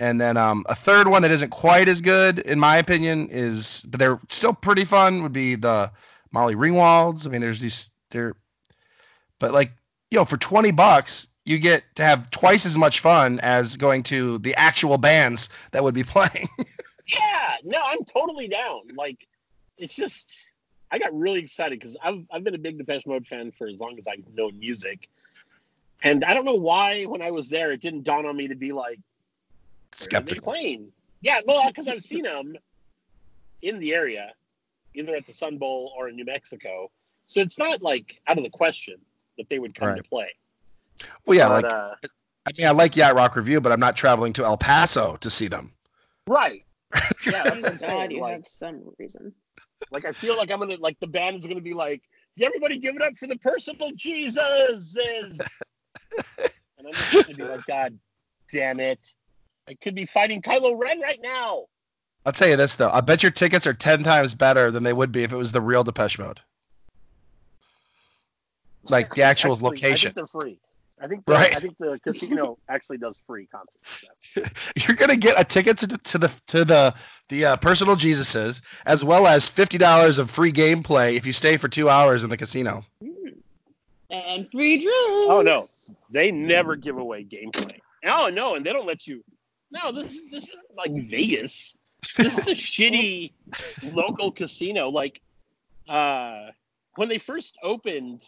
[0.00, 3.82] And then um, a third one that isn't quite as good, in my opinion, is
[3.88, 5.22] but they're still pretty fun.
[5.22, 5.92] Would be the
[6.32, 7.26] Molly Ringwalds.
[7.26, 8.34] I mean, there's these they're,
[9.38, 9.72] but like
[10.10, 14.02] you know, for twenty bucks, you get to have twice as much fun as going
[14.04, 16.48] to the actual bands that would be playing.
[17.06, 18.80] Yeah, no, I'm totally down.
[18.94, 19.26] Like,
[19.76, 20.51] it's just
[20.92, 23.80] I got really excited because I've I've been a big Depeche Mode fan for as
[23.80, 25.08] long as I've known music,
[26.02, 28.54] and I don't know why when I was there it didn't dawn on me to
[28.54, 30.52] be like, where are they Skeptical.
[30.52, 30.92] playing?
[31.22, 32.56] Yeah, well, because I've seen them
[33.62, 34.32] in the area,
[34.94, 36.90] either at the Sun Bowl or in New Mexico,
[37.26, 38.96] so it's not like out of the question
[39.38, 40.02] that they would come Right.
[40.02, 40.34] to play.
[41.24, 41.94] Well, yeah, But, like uh,
[42.46, 45.30] I mean, I like Yacht Rock Revue, but I'm not traveling to El Paso to
[45.30, 45.72] see them.
[46.26, 46.62] right.
[47.24, 48.10] Yeah, that's I'm God, saying.
[48.10, 49.32] you Like, have some reason.
[49.90, 52.02] Like I feel like I'm gonna like the band is gonna be like,
[52.36, 54.96] "Yeah, everybody give it up for the personal Jesus
[56.78, 57.98] and I'm just gonna be like, God
[58.52, 59.00] damn it.
[59.68, 61.66] I could be fighting Kylo Ren right now.
[62.24, 64.92] I'll tell you this though, I bet your tickets are ten times better than they
[64.92, 66.40] would be if it was the real Depeche Mode.
[68.84, 70.12] Like the actual Actually, I location.
[70.14, 70.58] they're free.
[71.02, 71.56] I think the, Right.
[71.56, 74.04] I think the casino actually does free concerts.
[74.86, 76.94] You're gonna get a ticket to, to the to the
[77.28, 81.56] the uh, personal Jesuses, as well as fifty dollars of free gameplay if you stay
[81.56, 82.84] for two hours in the casino.
[83.02, 83.34] Mm.
[84.10, 84.96] And free drinks.
[84.96, 85.64] Oh no,
[86.10, 87.80] they never give away gameplay.
[88.06, 89.24] Oh no, and they don't let you.
[89.72, 91.74] No, this this is like Vegas.
[92.16, 93.32] This is a shitty
[93.92, 94.90] local casino.
[94.90, 95.20] Like,
[95.88, 96.50] uh,
[96.94, 98.22] when they first opened,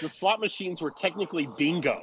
[0.00, 2.02] the slot machines were technically bingo.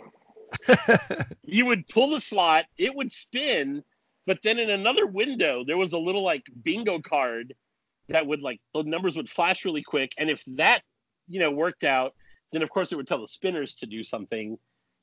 [1.43, 3.83] You would pull the slot, it would spin,
[4.25, 7.55] but then in another window there was a little like bingo card
[8.09, 10.81] that would like the numbers would flash really quick, and if that
[11.27, 12.13] you know worked out,
[12.51, 14.57] then of course it would tell the spinners to do something,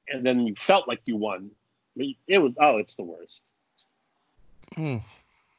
[0.08, 1.50] and then you felt like you won.
[1.96, 3.50] It was oh, it's the worst.
[4.74, 4.98] Hmm.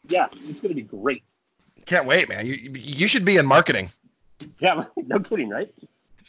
[0.08, 1.23] Yeah, it's gonna be great.
[1.86, 2.45] Can't wait, man.
[2.45, 3.89] You you should be in marketing.
[4.60, 5.73] Yeah, no kidding, right?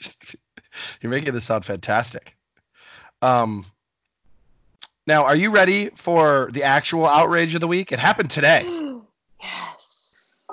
[1.00, 2.36] You're making this sound fantastic.
[3.24, 3.66] Um.
[5.06, 7.92] Now, are you ready for the actual outrage of the week?
[7.92, 8.62] It happened today.
[9.42, 10.46] yes.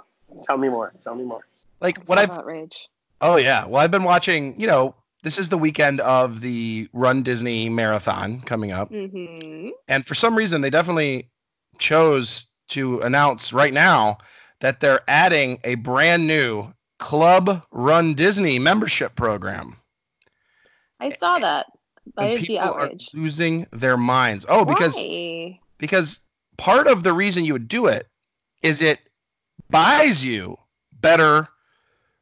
[0.43, 0.93] Tell me more.
[1.01, 1.45] Tell me more.
[1.79, 2.89] Like what I've outrage.
[3.21, 3.65] Oh yeah.
[3.65, 4.59] Well, I've been watching.
[4.59, 9.69] You know, this is the weekend of the Run Disney Marathon coming up, Mm-hmm.
[9.87, 11.29] and for some reason, they definitely
[11.77, 14.17] chose to announce right now
[14.59, 19.75] that they're adding a brand new Club Run Disney membership program.
[20.99, 21.65] I saw that.
[22.15, 23.09] But I And didn't see people are outrage.
[23.13, 24.45] losing their minds.
[24.49, 25.59] Oh, because Why?
[25.77, 26.19] because
[26.57, 28.07] part of the reason you would do it
[28.61, 28.99] is it
[29.69, 30.57] buys you
[30.99, 31.47] better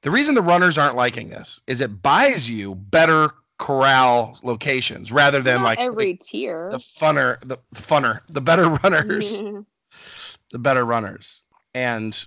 [0.01, 5.41] the reason the runners aren't liking this is it buys you better corral locations rather
[5.41, 6.69] than Not like every the, tier.
[6.71, 9.41] the funner the funner the better runners
[10.51, 12.25] the better runners and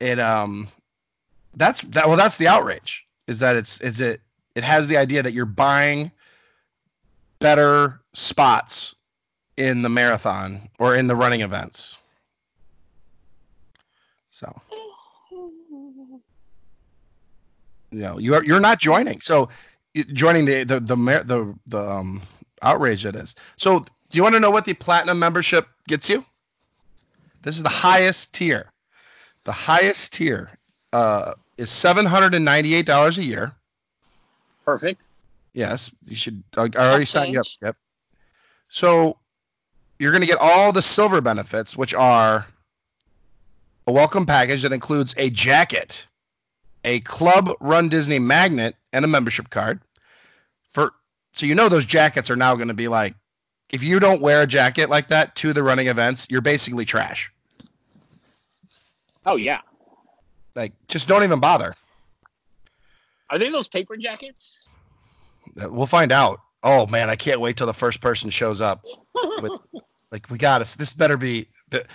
[0.00, 0.68] it um
[1.54, 4.20] that's that well that's the outrage is that it's is it
[4.54, 6.10] it has the idea that you're buying
[7.38, 8.94] better spots
[9.56, 11.98] in the marathon or in the running events.
[14.30, 14.52] So
[17.90, 19.20] you know you're you're not joining.
[19.20, 19.48] So
[20.12, 22.22] joining the the the the, the um
[22.62, 23.34] outrage it is.
[23.56, 26.24] So do you want to know what the platinum membership gets you?
[27.42, 28.70] This is the highest tier.
[29.44, 30.50] The highest tier
[30.92, 33.52] uh is $798 a year.
[34.64, 35.08] Perfect.
[35.56, 37.54] Yes you should i I already signed you up changed.
[37.54, 37.76] skip
[38.68, 39.18] so
[39.98, 42.46] you're going to get all the silver benefits which are
[43.86, 46.06] a welcome package that includes a jacket
[46.84, 49.80] a club run disney magnet and a membership card
[50.68, 50.92] for
[51.32, 53.14] so you know those jackets are now going to be like
[53.70, 57.32] if you don't wear a jacket like that to the running events you're basically trash
[59.28, 59.62] Oh yeah.
[60.54, 61.74] like just don't even bother
[63.30, 64.65] Are they those paper jackets?
[65.56, 66.40] We'll find out.
[66.62, 68.84] Oh man i can't wait till the first person shows up
[69.40, 69.52] with
[70.10, 70.74] like we got us.
[70.74, 71.86] This better be the,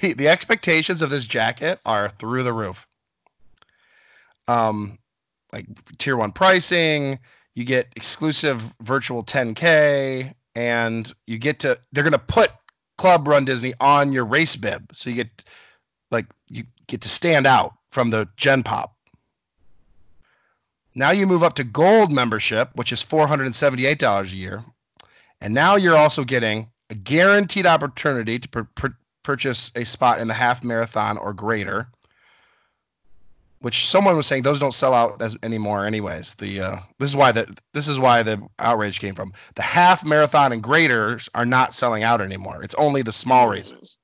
[0.00, 2.86] the the expectations of this jacket are through the roof.
[4.48, 4.98] Um
[5.52, 5.66] like
[5.98, 7.18] tier one pricing
[7.54, 12.50] you get exclusive virtual 10k and you get to they're to put
[12.98, 14.90] club run disney on your race bib.
[14.92, 15.44] So you get
[16.10, 18.94] like you get to stand out from the gen pop
[20.94, 24.64] now you move up to gold membership which is $478 a year
[25.40, 30.28] and now you're also getting a guaranteed opportunity to pur- pur- purchase a spot in
[30.28, 31.88] the half marathon or greater
[33.60, 37.16] which someone was saying those don't sell out as anymore anyways the uh, this is
[37.16, 41.46] why the this is why the outrage came from the half marathon and greaters are
[41.46, 43.50] not selling out anymore it's only the small Mm.
[43.50, 43.96] races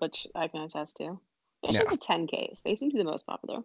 [0.00, 1.18] which I can attest to.
[1.62, 1.80] Yeah.
[1.80, 2.62] Especially the 10Ks.
[2.62, 3.62] They seem to be the most popular.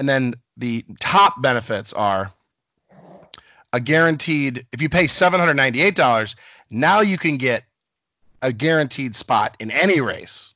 [0.00, 2.32] And then the top benefits are
[3.72, 6.34] a guaranteed if you pay $798
[6.70, 7.64] now you can get
[8.42, 10.54] a guaranteed spot in any race.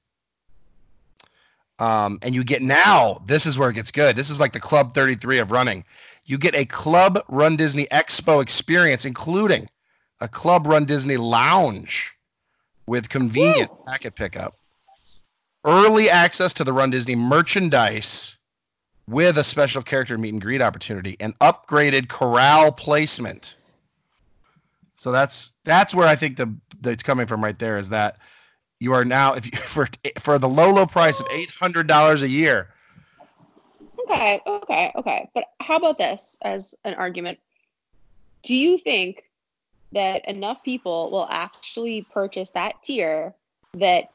[1.78, 4.16] Um, and you get now this is where it gets good.
[4.16, 5.84] This is like the club 33 of running.
[6.24, 9.68] You get a club run disney expo experience including
[10.20, 12.16] a club run disney lounge
[12.86, 13.84] with convenient Woo!
[13.86, 14.54] packet pickup
[15.64, 18.38] early access to the run disney merchandise
[19.06, 23.56] with a special character meet and greet opportunity and upgraded corral placement.
[24.96, 28.18] So that's that's where I think the that's coming from right there is that
[28.80, 29.88] you are now if you for
[30.18, 32.68] for the low low price of eight hundred dollars a year.
[34.04, 35.28] Okay, okay, okay.
[35.34, 37.38] But how about this as an argument?
[38.42, 39.24] Do you think
[39.92, 43.34] that enough people will actually purchase that tier
[43.74, 44.10] that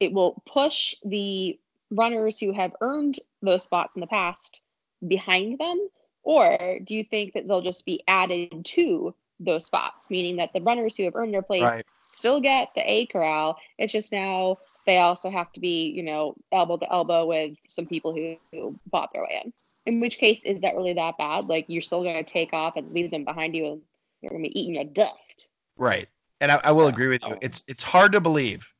[0.00, 1.58] it will push the
[1.90, 4.62] runners who have earned those spots in the past
[5.06, 5.88] behind them?
[6.22, 10.60] Or do you think that they'll just be added to those spots, meaning that the
[10.60, 11.86] runners who have earned their place Right.
[12.02, 13.58] still get the A corral?
[13.78, 17.86] It's just now they also have to be, you know, elbow to elbow with some
[17.86, 19.52] people who, who bought their way in.
[19.84, 21.44] In which case, is that really that bad?
[21.44, 23.82] Like you're still going to take off and leave them behind you, and
[24.20, 25.50] you're going to be eating your dust.
[25.76, 26.08] Right.
[26.40, 27.34] And I, I will agree with you.
[27.34, 27.38] Oh.
[27.40, 28.72] It's it's hard to believe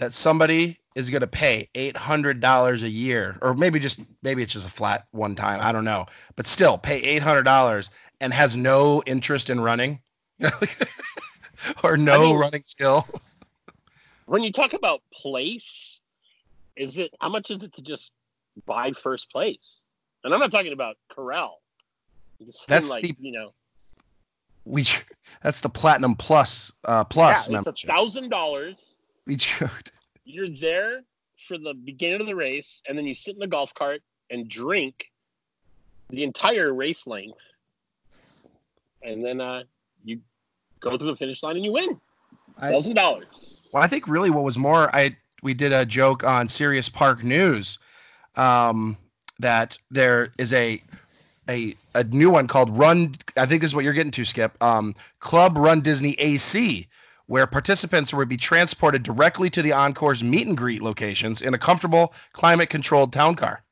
[0.00, 4.42] that somebody is going to pay eight hundred dollars a year, or maybe just maybe
[4.42, 5.60] it's just a flat one time.
[5.62, 10.00] I don't know, but still pay eight hundred dollars and has no interest in running,
[11.84, 13.06] or no mean- running skill.
[14.24, 16.00] When you talk about place,
[16.76, 18.10] is it how much is it to just
[18.64, 19.82] buy first place?
[20.24, 21.60] And I'm not talking about corral.
[22.68, 23.52] That's like the- you know,
[24.64, 24.86] We
[25.42, 28.94] that's the platinum plus uh plus yeah, it's a thousand dollars.
[29.26, 29.92] We choked.
[30.24, 31.02] You're there
[31.38, 34.48] for the beginning of the race, and then you sit in the golf cart and
[34.48, 35.10] drink
[36.10, 37.40] the entire race length,
[39.02, 39.62] and then uh,
[40.04, 40.20] you
[40.80, 42.00] go through the finish line and you win
[42.60, 43.56] thousand dollars.
[43.72, 47.24] Well, I think really what was more, I we did a joke on Sirius Park
[47.24, 47.78] News
[48.36, 48.96] um,
[49.38, 50.82] that there is a
[51.48, 53.14] a a new one called Run.
[53.36, 54.62] I think this is what you're getting to, Skip.
[54.62, 56.86] Um, Club Run Disney AC,
[57.30, 61.58] where participants would be transported directly to the Encore's meet and greet locations in a
[61.58, 63.62] comfortable, climate-controlled town car.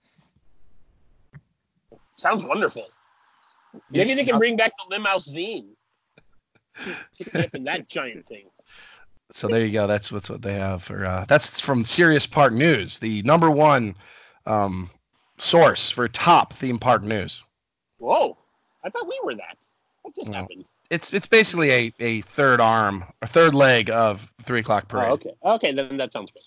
[2.12, 2.86] Sounds wonderful.
[3.90, 5.74] Maybe they can bring back the limousine.
[7.18, 7.54] zine.
[7.54, 8.44] in that giant thing.
[9.32, 9.88] So there you go.
[9.88, 11.04] That's what's what they have for.
[11.04, 13.96] Uh, that's from Sirius Park News, the number one
[14.46, 14.88] um,
[15.36, 17.42] source for top theme park news.
[17.98, 18.38] Whoa!
[18.84, 19.56] I thought we were that.
[20.02, 20.38] What just No.
[20.38, 20.70] happened?
[20.90, 25.08] It's it's basically a, a third arm, a third leg of three o'clock parade.
[25.10, 25.30] Oh, okay.
[25.44, 26.42] Okay, then that sounds good.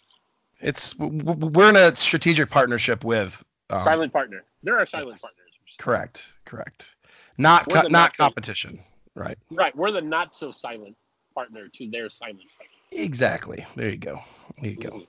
[0.60, 4.44] It's we're in a strategic partnership with um, silent partner.
[4.64, 5.22] There are silent yes.
[5.22, 5.50] partners.
[5.78, 6.96] Correct, correct.
[7.38, 8.80] Not co- not not so- competition.
[9.16, 9.38] Right.
[9.50, 9.76] Right.
[9.76, 10.96] We're the not so silent
[11.36, 12.76] partner to their silent partner.
[12.92, 13.66] Exactly.
[13.76, 14.22] There you go.
[14.62, 14.90] There you go.
[14.90, 15.08] Mhm.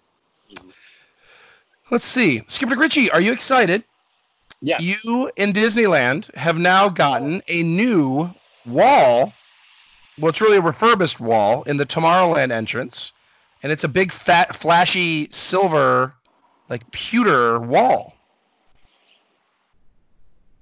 [0.56, 0.72] Mhm.
[1.90, 2.42] Let's see.
[2.46, 3.84] Skipper Ritchie, are you excited?
[4.60, 4.82] Yes.
[4.82, 8.32] You in Disneyland have now gotten a new
[8.66, 9.32] wall.
[10.18, 13.12] Well, it's really a refurbished wall in the Tomorrowland entrance,
[13.62, 16.14] and it's a big, fat, flashy silver,
[16.68, 18.14] like pewter wall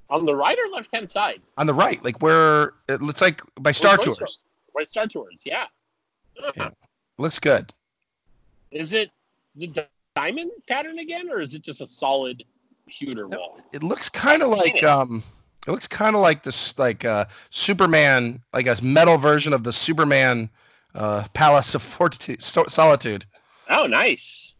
[0.08, 1.40] On the right or left hand side?
[1.56, 4.16] on the right, like where it looks like by Star Tours.
[4.16, 4.30] Story.
[4.76, 5.42] Right, Star Tours.
[5.44, 5.66] Yeah.
[6.56, 6.70] Yeah.
[7.18, 7.72] Looks good.
[8.70, 9.10] Is it
[9.56, 12.44] the diamond pattern again, or is it just a solid
[12.88, 13.60] pewter wall?
[13.72, 15.22] It looks kind of like um,
[15.66, 19.72] it looks kind of like this, like uh, Superman, like a metal version of the
[19.72, 20.48] Superman
[20.94, 23.26] uh, Palace of Fortitude, Solitude,
[23.68, 24.52] Oh, nice.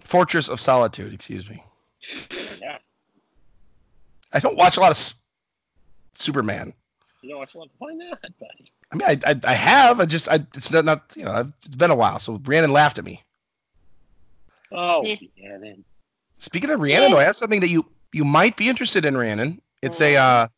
[0.00, 1.12] Fortress of Solitude.
[1.12, 1.62] Excuse me.
[2.60, 2.78] Yeah.
[4.32, 5.14] I don't watch a lot of S-
[6.14, 6.72] Superman.
[7.22, 7.68] You know, watch a lot.
[7.78, 8.72] Why not, buddy?
[8.92, 10.00] I mean, I, I, I have.
[10.00, 12.18] I just, I, it's not, not, you know, it's been a while.
[12.18, 13.22] So Rhiannon laughed at me.
[14.72, 15.16] Oh, Yeah.
[15.36, 15.84] yeah, then.
[16.38, 19.60] Speaking of Rhiannon, though, I have something that you, you might be interested in, Rhiannon.
[19.84, 20.48] It's a uh,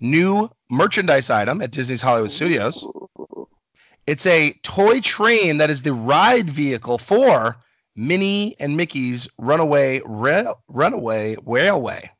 [0.00, 2.86] new merchandise item at Disney's Hollywood Studios.
[4.06, 7.56] It's a toy train that is the ride vehicle for
[7.94, 12.10] Minnie and Mickey's Runaway Rail, Runaway Railway.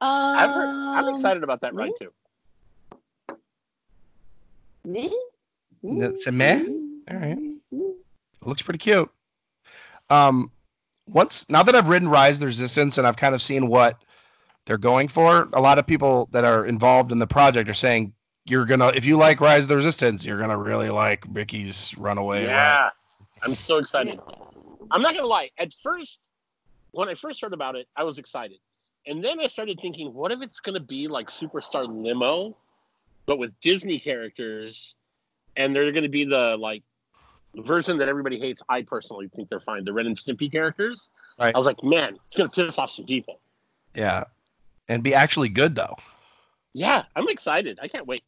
[0.00, 2.12] I've heard, I'm Um, excited about that ride too.
[4.84, 5.14] Me?
[5.82, 6.62] It's a meh?
[7.10, 7.38] All right.
[7.72, 9.10] It looks pretty cute.
[10.08, 10.50] Um,
[11.12, 13.96] once now that I've ridden Rise of the Resistance and I've kind of seen what
[14.64, 18.12] they're going for, a lot of people that are involved in the project are saying
[18.44, 22.46] you're gonna if you like Rise of the Resistance, you're gonna really like Ricky's Runaway.
[22.46, 22.50] Ride.
[22.50, 22.90] Yeah,
[23.42, 24.20] I'm so excited.
[24.90, 25.50] I'm not gonna lie.
[25.58, 26.28] At first,
[26.92, 28.58] when I first heard about it, I was excited,
[29.06, 32.56] and then I started thinking, what if it's gonna be like Superstar Limo,
[33.26, 34.96] but with Disney characters,
[35.56, 36.82] and they're gonna be the like
[37.54, 38.62] version that everybody hates.
[38.68, 39.84] I personally think they're fine.
[39.84, 41.08] The Ren and Stimpy characters.
[41.38, 41.54] Right.
[41.54, 43.40] I was like, man, it's gonna piss off some people.
[43.94, 44.24] Yeah,
[44.88, 45.96] and be actually good though.
[46.72, 47.78] Yeah, I'm excited.
[47.82, 48.22] I can't wait.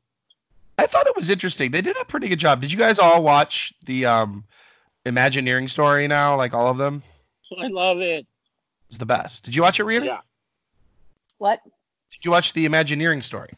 [0.79, 1.71] I thought it was interesting.
[1.71, 2.61] They did a pretty good job.
[2.61, 4.45] Did you guys all watch the um,
[5.05, 6.37] Imagineering story now?
[6.37, 7.03] Like all of them?
[7.59, 8.27] I love it.
[8.89, 9.45] It's the best.
[9.45, 10.07] Did you watch it, Rita?
[10.07, 10.21] Yeah.
[11.39, 11.61] What?
[12.11, 13.51] Did you watch the Imagineering story?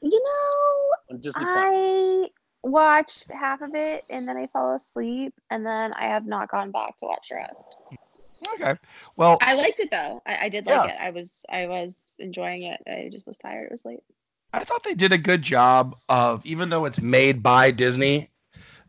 [0.00, 1.54] You know, On Disney Plus.
[1.56, 2.28] I
[2.62, 6.70] watched half of it and then I fell asleep and then I have not gone
[6.70, 7.66] back to watch the rest.
[8.54, 8.74] Okay.
[9.16, 10.22] Well, I liked it though.
[10.26, 10.94] I, I did like Yeah.
[10.94, 10.96] it.
[11.00, 12.80] I was I was enjoying it.
[12.86, 13.66] I just was tired.
[13.66, 14.02] It was late.
[14.52, 18.30] I thought they did a good job of, even though it's made by Disney,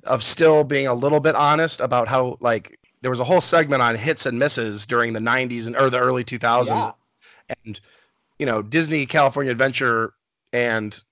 [0.05, 3.82] of still being a little bit honest about how, like, there was a whole segment
[3.82, 6.67] on hits and misses during the 90s and or the early 2000s.
[6.67, 6.91] Yeah.
[7.65, 7.80] And,
[8.38, 10.13] you know, Disney California Adventure
[10.53, 11.03] and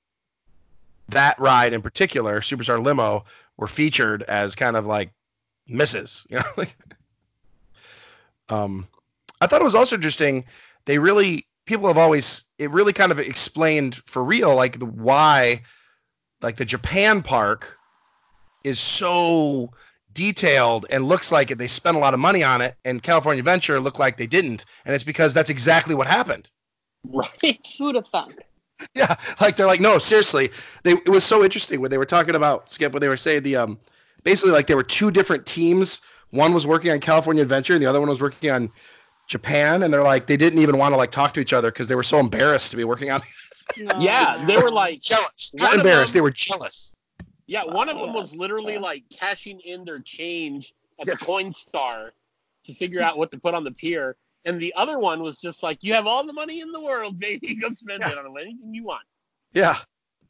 [1.10, 3.26] that ride in particular, Superstar Limo,
[3.58, 5.12] were featured as kind of like
[5.68, 6.66] misses, you know?
[8.49, 8.88] um,
[9.39, 10.45] I thought it was also interesting.
[10.86, 15.62] They really people have always it really kind of explained for real like the why
[16.41, 17.78] like the Japan park
[18.64, 19.72] is so
[20.14, 23.39] detailed and looks like it they spent a lot of money on it and California
[23.39, 26.49] Adventure looked like they didn't and it's because that's exactly what happened.
[27.03, 27.66] Right.
[27.78, 28.41] Food of funk.
[28.93, 30.51] Yeah, like they're like no, seriously.
[30.84, 33.43] They it was so interesting when they were talking about Skip when they were saying
[33.43, 33.80] the um
[34.23, 36.01] basically like there were two different teams.
[36.32, 38.69] One was working on California Adventure and the other one was working on
[39.28, 41.88] Japan and they're like they didn't even want to like talk to each other because
[41.88, 43.21] they were so embarrassed to be working on
[43.80, 43.99] No.
[43.99, 45.51] Yeah, they were like, jealous.
[45.57, 46.95] One Not embarrassed, them- they were jealous.
[47.47, 48.39] yeah, one of them was Yes.
[48.39, 51.19] literally like cashing in their change at Yes.
[51.19, 52.13] the coin star
[52.65, 54.15] to figure out what to put on the pier.
[54.48, 57.20] And the other one was just like, you have all the money in the world,
[57.20, 57.54] baby.
[57.56, 58.12] Go spend Yeah.
[58.12, 59.04] it on anything you want.
[59.54, 59.76] Yeah.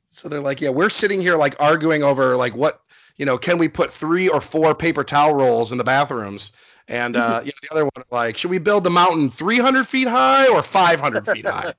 [0.09, 2.81] So they're like, yeah, we're sitting here like arguing over like what,
[3.17, 6.51] you know, can we put three or four paper towel rolls in the bathrooms?
[6.87, 10.07] And uh, you know, the other one like, should we build the mountain 300 feet
[10.07, 11.73] high or 500 feet high?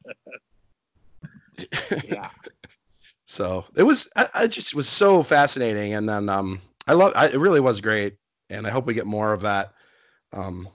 [2.04, 2.30] Yeah.
[3.24, 5.94] so it was, I, I just it was so fascinating.
[5.94, 8.14] And then um, I love, I, it really was great.
[8.48, 9.72] And I hope we get more of that.
[10.32, 10.68] Um,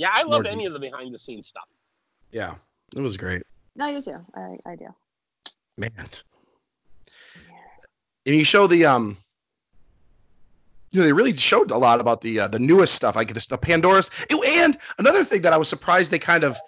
[0.00, 0.68] Yeah, I love any detail.
[0.68, 1.68] of the behind the scenes stuff.
[2.32, 2.54] yeah,
[2.96, 3.42] it was great,
[3.76, 4.16] No, you do.
[4.34, 4.86] I, I do.
[5.76, 5.92] man.
[8.24, 9.18] and you show the um
[10.90, 13.46] you know, they really showed a lot about the uh, the newest stuff like this
[13.48, 16.58] the pandora's Ew, and another thing that i was surprised they kind of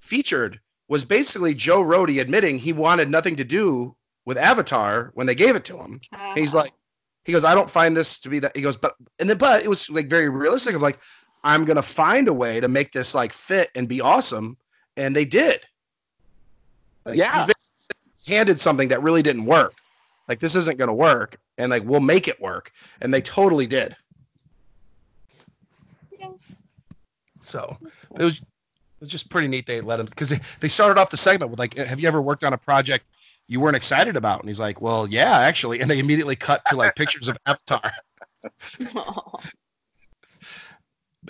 [0.00, 0.58] featured
[0.88, 3.94] was basically joe Rohde admitting he wanted nothing to do
[4.26, 6.00] with avatar when they gave it to him
[6.34, 6.72] he's like
[7.24, 9.62] he goes i don't find this to be that he goes but and then but
[9.62, 10.98] it was like very realistic of like
[11.44, 14.56] i'm gonna find a way to make this like fit and be awesome.
[14.96, 15.60] And they did.
[17.04, 17.34] Like, Yeah.
[17.34, 19.74] he's basically handed something that really didn't work.
[20.28, 22.70] Like this isn't gonna work and like we'll make it work.
[23.00, 23.96] And they totally did.
[26.18, 26.28] Yeah.
[27.40, 27.76] so
[28.18, 28.48] it was, it
[29.00, 31.58] was just pretty neat they let him because they, they started off the segment with
[31.58, 33.04] like have you ever worked on a project
[33.48, 34.40] you weren't excited about?
[34.40, 35.80] And he's like well yeah actually.
[35.80, 37.90] And they immediately cut to like pictures of avatar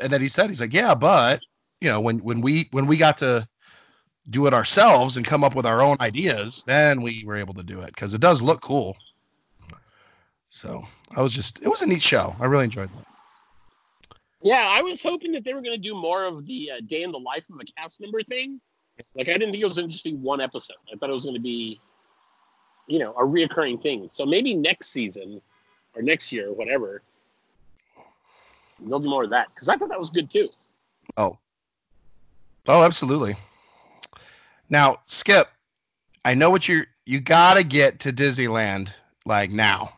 [0.01, 1.41] and then he said he's like yeah but
[1.81, 3.47] you know when when we when we got to
[4.31, 7.63] do it ourselves and come up with our own ideas then we were able to
[7.63, 8.97] do it because it does look cool
[10.49, 10.83] so
[11.17, 13.07] i was just it was a neat show i really enjoyed that
[14.43, 17.03] Yeah, I was hoping that they were going to do more of the uh, day
[17.03, 18.61] in the life of a cast member thing.
[19.15, 20.83] Like, I didn't think it was going to just be one episode.
[20.93, 21.81] I thought it was going to be,
[22.89, 24.09] you know, a reoccurring thing.
[24.11, 25.41] So maybe next season
[25.95, 27.03] or next year or whatever,
[28.87, 29.49] they'll do more of that.
[29.55, 30.49] Because I thought that was good too.
[31.17, 31.39] Oh.
[32.69, 33.35] Oh, absolutely.
[34.69, 35.49] Now, Skip,
[36.25, 38.95] I know what you're you gotta get to Disneyland
[39.27, 39.93] like now.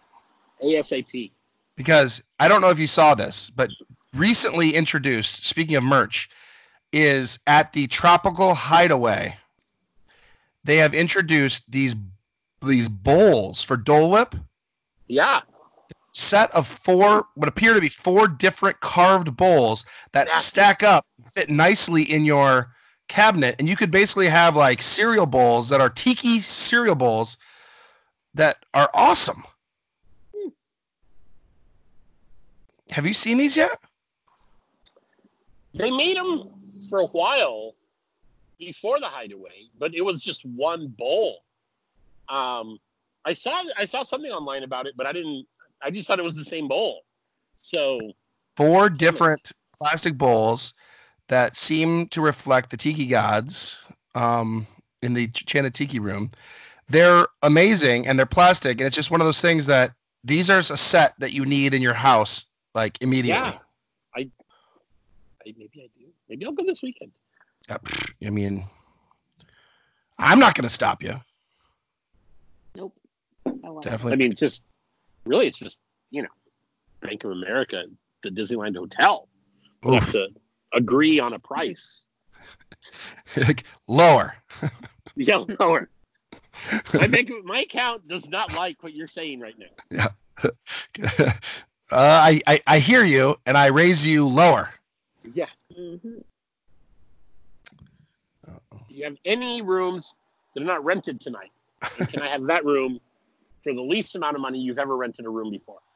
[0.63, 1.31] ASAP.
[1.77, 3.71] Because I don't know if you saw this, but
[4.15, 6.31] recently introduced, speaking of merch,
[6.93, 9.37] is at the Tropical Hideaway.
[10.63, 11.95] They have introduced these
[12.63, 14.35] these bowls for Dole Whip,
[15.07, 15.43] Yeah.
[16.15, 20.35] Set of four what appear to be four different carved bowls that Yeah.
[20.35, 22.73] stack up fit nicely in your
[23.09, 27.37] cabinet and you could basically have like cereal bowls that are tiki cereal bowls
[28.35, 29.43] that are awesome
[32.91, 33.77] have you seen these yet
[35.75, 36.49] They made them
[36.89, 37.75] for a while
[38.59, 41.39] before the Hideaway, but it was just one bowl.
[42.29, 42.79] Um,
[43.25, 45.47] I saw I saw something online about it, but I didn't.
[45.85, 47.03] I just thought it was the same bowl.
[47.57, 48.01] So
[48.57, 50.75] Four different plastic bowls
[51.29, 54.67] that seem to reflect the tiki gods um,
[55.03, 56.31] in the Enchanted Tiki Room.
[56.89, 60.59] They're amazing and they're plastic, and it's just one of those things that these are
[60.59, 63.43] a set that you need in your house like immediately.
[63.43, 63.59] yeah,
[64.15, 64.21] I,
[65.47, 66.07] I maybe I do.
[66.29, 67.13] Maybe I'll go this weekend.
[67.69, 68.63] I mean,
[70.19, 71.21] I'm not going to stop you.
[72.77, 72.95] Nope.
[73.47, 73.91] I want it.
[73.91, 74.13] Definitely.
[74.13, 74.65] I mean, just
[75.25, 76.29] really, it's just you know,
[77.01, 77.85] Bank of America,
[78.23, 79.29] the Disneyland Hotel.
[79.83, 80.29] We'll have to
[80.73, 82.05] agree on a price.
[83.37, 84.37] Like, lower.
[85.17, 85.89] Yeah, lower.
[86.93, 90.09] My bank, my account does not like what you're saying right now.
[91.01, 91.33] Yeah.
[91.91, 94.73] Uh, I, I I hear you, and I raise you lower.
[95.33, 95.47] Yeah.
[95.79, 96.25] Mhm.
[98.47, 100.15] Do you have any rooms
[100.55, 101.53] that are not rented tonight?
[101.99, 103.01] And can I have that room
[103.65, 105.81] for the least amount of money you've ever rented a room before?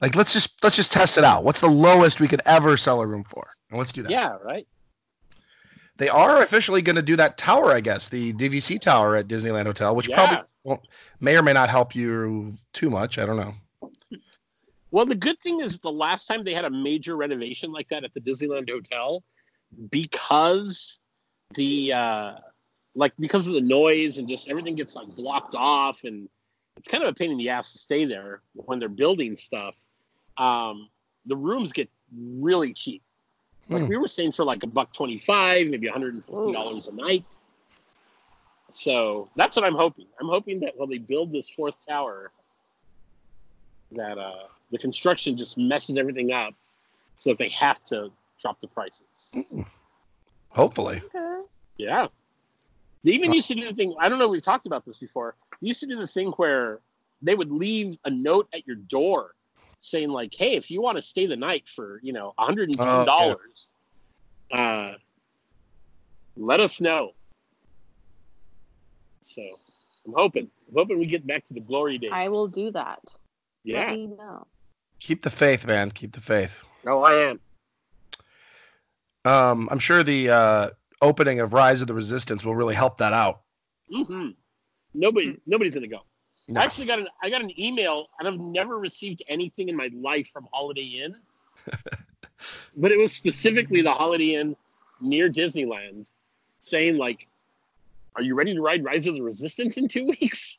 [0.00, 1.44] Like, let's just let's just test it out.
[1.44, 3.48] What's the lowest we could ever sell a room for?
[3.70, 4.10] And let's do that.
[4.10, 4.66] Yeah, right.
[5.98, 9.66] They are officially going to do that tower, I guess, the DVC tower at Disneyland
[9.66, 10.16] Hotel, which Yeah.
[10.16, 10.80] probably won't,
[11.20, 13.18] may or may not help you too much.
[13.18, 13.54] I don't know.
[14.90, 18.02] Well, the good thing is the last time they had a major renovation like that
[18.02, 19.22] at the Disneyland Hotel,
[19.90, 20.98] because
[21.54, 22.34] the uh,
[22.94, 26.28] like because of the noise and just everything gets like blocked off, and
[26.76, 29.74] it's kind of a pain in the ass to stay there when they're building stuff.
[30.36, 30.88] Um,
[31.26, 33.02] the rooms get really cheap.
[33.68, 33.88] Like Hmm.
[33.88, 36.86] we were staying for like a buck twenty five, maybe one hundred and fifty dollars
[36.88, 37.24] a night.
[38.70, 40.06] So that's what I'm hoping.
[40.20, 42.32] I'm hoping that when they build this fourth tower,
[43.92, 46.54] that uh, the construction just messes everything up,
[47.16, 49.34] so that they have to drop the prices.
[50.48, 51.02] Hopefully.
[51.14, 51.42] Okay.
[51.76, 52.08] Yeah.
[53.04, 53.94] They even used to do the thing.
[54.00, 54.26] I don't know.
[54.26, 55.34] if We've talked about this before.
[55.60, 56.80] They used to do the thing where
[57.20, 59.34] they would leave a note at your door
[59.78, 62.70] saying like, "Hey, if you want to stay the night for you know one hundred
[62.70, 63.72] and ten dollars,
[64.52, 64.92] uh,
[66.36, 67.12] let us know."
[69.22, 69.42] So
[70.06, 70.50] I'm hoping.
[70.68, 72.10] I'm hoping we get back to the glory days.
[72.12, 73.00] I will do that.
[73.04, 73.92] Let Yeah.
[73.92, 74.46] me know.
[75.00, 75.90] Keep the faith, man.
[75.90, 76.60] Keep the faith.
[76.86, 77.40] Oh, I am.
[79.24, 80.70] Um, I'm sure the uh,
[81.02, 83.42] opening of Rise of the Resistance will really help that out.
[83.90, 84.30] hmm
[84.94, 85.36] Nobody.
[85.46, 86.00] Nobody's gonna go.
[86.48, 86.60] No.
[86.60, 89.90] I actually got an I got an email and I've never received anything in my
[89.94, 91.14] life from Holiday Inn.
[92.76, 94.56] but it was specifically the Holiday Inn
[95.00, 96.10] near Disneyland
[96.60, 97.26] saying like
[98.14, 100.58] are you ready to ride Rise of the Resistance in 2 weeks?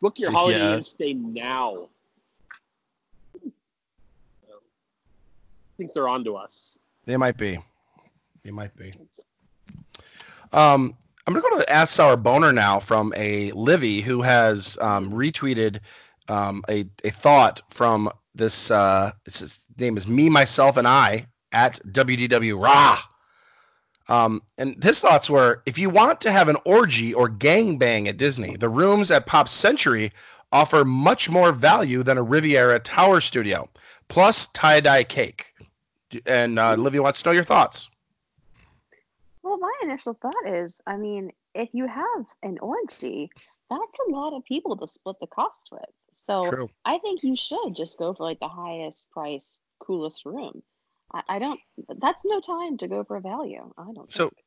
[0.00, 1.88] Book your Holiday Inn stay now.
[3.36, 3.50] I
[5.78, 6.78] think they're on to us.
[7.06, 7.58] They might be.
[8.42, 8.92] They might be.
[10.52, 10.96] Um,
[11.26, 15.80] I'm gonna go to Ask Sour Boner now from a Livy who has um, retweeted
[16.28, 18.70] um, a a thought from this.
[18.70, 22.98] Uh, his name is me, myself, and I at WDW Rah.
[24.08, 28.16] Um, and his thoughts were: if you want to have an orgy or gangbang at
[28.16, 30.12] Disney, the rooms at Pop Century
[30.50, 33.68] offer much more value than a Riviera Tower Studio,
[34.08, 35.52] plus tie dye cake.
[36.24, 37.90] And uh, Livy wants to know your thoughts.
[39.42, 43.30] Well, my initial thought is, I mean, if you have an orgy,
[43.70, 45.80] that's a lot of people to split the cost with.
[46.12, 46.68] So True.
[46.84, 50.62] I think you should just go for like the highest price, coolest room.
[51.12, 51.60] I, I don't.
[51.98, 53.72] That's no time to go for a value.
[53.78, 54.12] I don't.
[54.12, 54.44] So, think.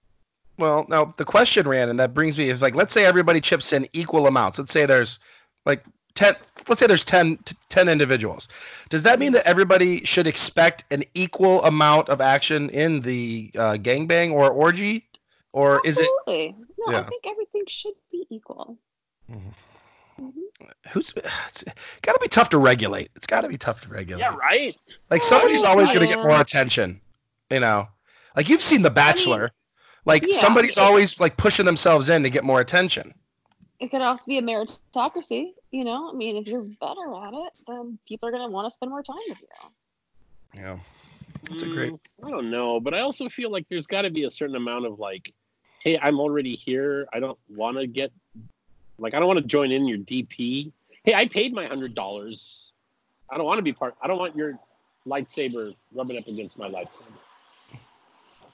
[0.57, 3.73] well, now the question ran, and that brings me is like, let's say everybody chips
[3.73, 4.59] in equal amounts.
[4.59, 5.19] Let's say there's
[5.65, 5.83] like
[6.15, 6.35] 10,
[6.67, 7.39] let's say there's 10,
[7.69, 8.47] 10 individuals.
[8.89, 13.73] Does that mean that everybody should expect an equal amount of action in the uh,
[13.73, 15.07] gangbang or orgy?
[15.53, 16.55] Or is it Absolutely.
[16.79, 16.99] No, Yeah.
[16.99, 18.77] I think everything should be equal.
[19.31, 19.53] Mhm.
[20.19, 20.31] Mhm.
[20.91, 21.63] who's it's
[22.01, 23.09] got to be tough to regulate?
[23.15, 24.21] It's got to be tough to regulate.
[24.21, 24.75] Yeah, right.
[25.09, 27.01] Like somebody's I mean, always going to get more attention,
[27.49, 27.87] you know.
[28.35, 29.51] Like you've seen The Bachelor.
[30.05, 30.37] like yeah.
[30.37, 33.13] somebody's always like pushing themselves in to get more attention.
[33.79, 35.53] It could also be a meritocracy.
[35.71, 38.65] You know, I mean, if you're better at it, then people are going to want
[38.65, 39.47] to spend more time with you.
[40.61, 40.77] Yeah.
[41.49, 44.09] That's a great Mm, I don't know, but I also feel like there's got to
[44.09, 45.33] be a certain amount of like,
[45.83, 47.07] hey, I'm already here.
[47.13, 48.11] I don't want to get,
[48.99, 50.71] like, I don't want to join in your DP.
[51.03, 52.73] Hey, I paid my hundred dollars.
[53.29, 53.95] I don't want to be part.
[54.01, 54.59] I don't want your
[55.07, 57.17] lightsaber rubbing up against my lightsaber.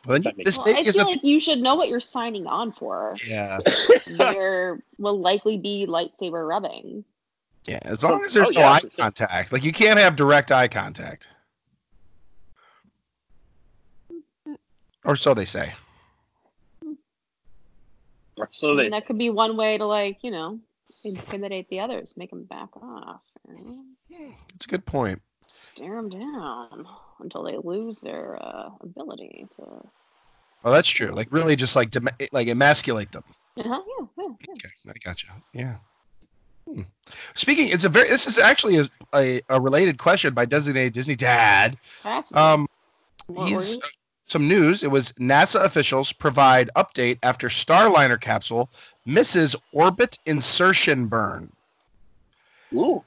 [0.05, 2.71] Well, you- this Well, I feel a like you should know what you're signing on
[2.71, 3.15] for.
[3.27, 3.59] yeah,
[4.07, 7.03] there will likely be lightsaber rubbing.
[7.65, 7.79] yeah.
[7.83, 10.67] As long as there's Oh, no yeah, eye contact, like you can't have direct eye
[10.67, 11.29] contact.
[15.05, 15.73] or so they say.
[18.51, 20.59] So I they mean, that could be one way to like, you know,
[21.03, 23.57] intimidate the others, make them back off, right?
[24.13, 25.21] Hmm, it's a good point.
[25.47, 26.85] stare them down
[27.19, 29.63] until they lose their uh, ability to.
[30.63, 31.09] Oh, that's true.
[31.09, 33.23] Like really, just like dem- like emasculate them.
[33.57, 34.53] Uh-huh, yeah, yeah, yeah.
[34.53, 35.27] Okay, I gotcha.
[35.53, 35.75] Yeah.
[36.67, 36.81] Hmm.
[37.35, 38.09] Speaking, it's a very.
[38.09, 41.77] This is actually a, a, a related question by designated Disney Dad.
[42.33, 42.67] Um,
[43.27, 43.81] What he's you-
[44.25, 44.83] some news.
[44.83, 48.69] It was NASA officials provide update after Starliner capsule
[49.05, 51.51] misses orbit insertion burn.
[52.73, 53.03] ooh,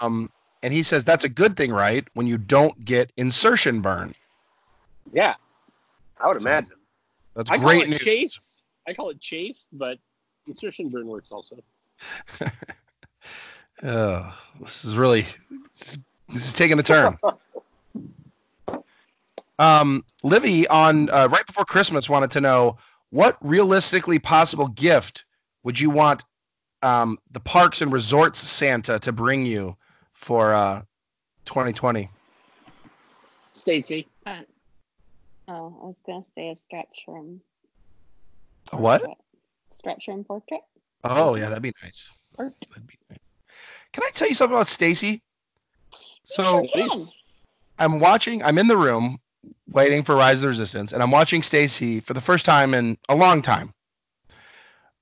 [0.00, 0.30] Um,
[0.62, 2.06] and he says that's a good thing, right?
[2.14, 4.14] When you don't get insertion burn.
[5.12, 5.34] yeah,
[6.20, 6.72] I would So, imagine.
[7.34, 8.00] That's I call great it news.
[8.00, 8.32] chafe.
[8.86, 9.98] I call it chafe, but
[10.46, 11.56] insertion burn works also.
[13.80, 15.22] Oh, this is really
[15.72, 15.98] this is,
[16.30, 17.16] this is taking a turn.
[19.58, 22.76] um, Livy on uh, right before Christmas wanted to know
[23.10, 25.24] what realistically possible gift
[25.62, 26.24] would you want
[26.82, 29.76] um, the parks and resorts Santa to bring you
[30.18, 30.82] for uh,
[31.46, 32.10] 2020?
[33.52, 34.34] Stacey, Oh,
[35.48, 37.40] I was gonna say a sketch from.
[38.72, 39.02] A what?
[39.74, 40.60] Sketch from portrait.
[41.04, 42.12] Oh yeah, that'd be nice.
[42.38, 42.54] Art.
[42.68, 43.18] That'd be nice.
[43.92, 45.22] Can I tell you something about Stacey?
[46.24, 47.14] So Sure please.
[47.78, 48.42] I'm watching.
[48.42, 49.18] I'm in the room
[49.70, 52.98] waiting for Rise of the Resistance, and I'm watching Stacey for the first time in
[53.08, 53.72] a long time.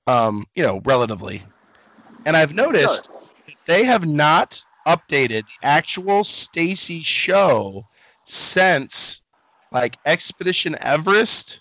[0.07, 1.43] Um, you know, relatively,
[2.25, 3.09] and I've noticed
[3.67, 7.87] they have not updated the actual Stacey show
[8.25, 9.23] since
[9.73, 11.61] like Expedition Everest,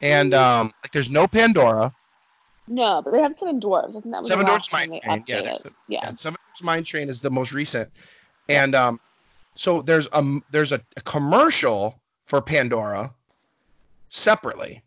[0.00, 1.92] and um, like there's no Pandora.
[2.68, 3.90] No, but they have seven dwarves.
[3.90, 5.24] I think that was Seven Dwarfs Mine Train.
[5.26, 5.42] Yeah.
[5.42, 5.54] Yeah,
[5.88, 7.90] Yeah, Seven Dwarfs Mine Train is the most recent,
[8.48, 9.00] and um,
[9.54, 13.14] so there's a there's a, a commercial for Pandora
[14.08, 14.82] separately,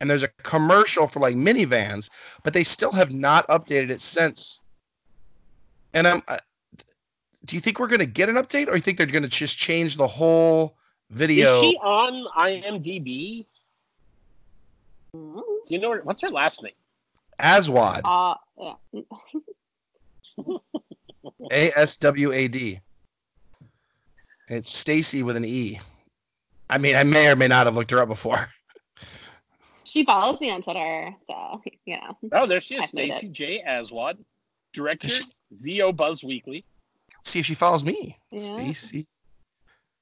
[0.00, 2.10] and there's a commercial for like minivans,
[2.42, 4.62] but they still have not updated it since.
[5.94, 6.22] And I'm,
[7.44, 9.96] do you think we're gonna get an update, or you think they're gonna just change
[9.96, 10.76] the whole
[11.10, 11.54] video?
[11.54, 13.46] is she on IMDb?
[15.12, 16.72] Do you know her, what's her last name?
[17.38, 18.74] Aswad, Uh, yeah.
[21.52, 22.80] A S W A D.
[24.48, 25.78] It's Stacey with an E.
[26.70, 28.48] I mean, I may or may not have looked her up before.
[29.84, 32.18] She follows me on Twitter, so you know.
[32.32, 33.62] Oh, there she is, Stacey J.
[33.62, 34.18] Aswad,
[34.74, 36.62] director, Is VO Buzz Weekly.
[37.28, 38.18] See if she follows me.
[38.30, 38.54] Yeah.
[38.54, 39.06] Stacey.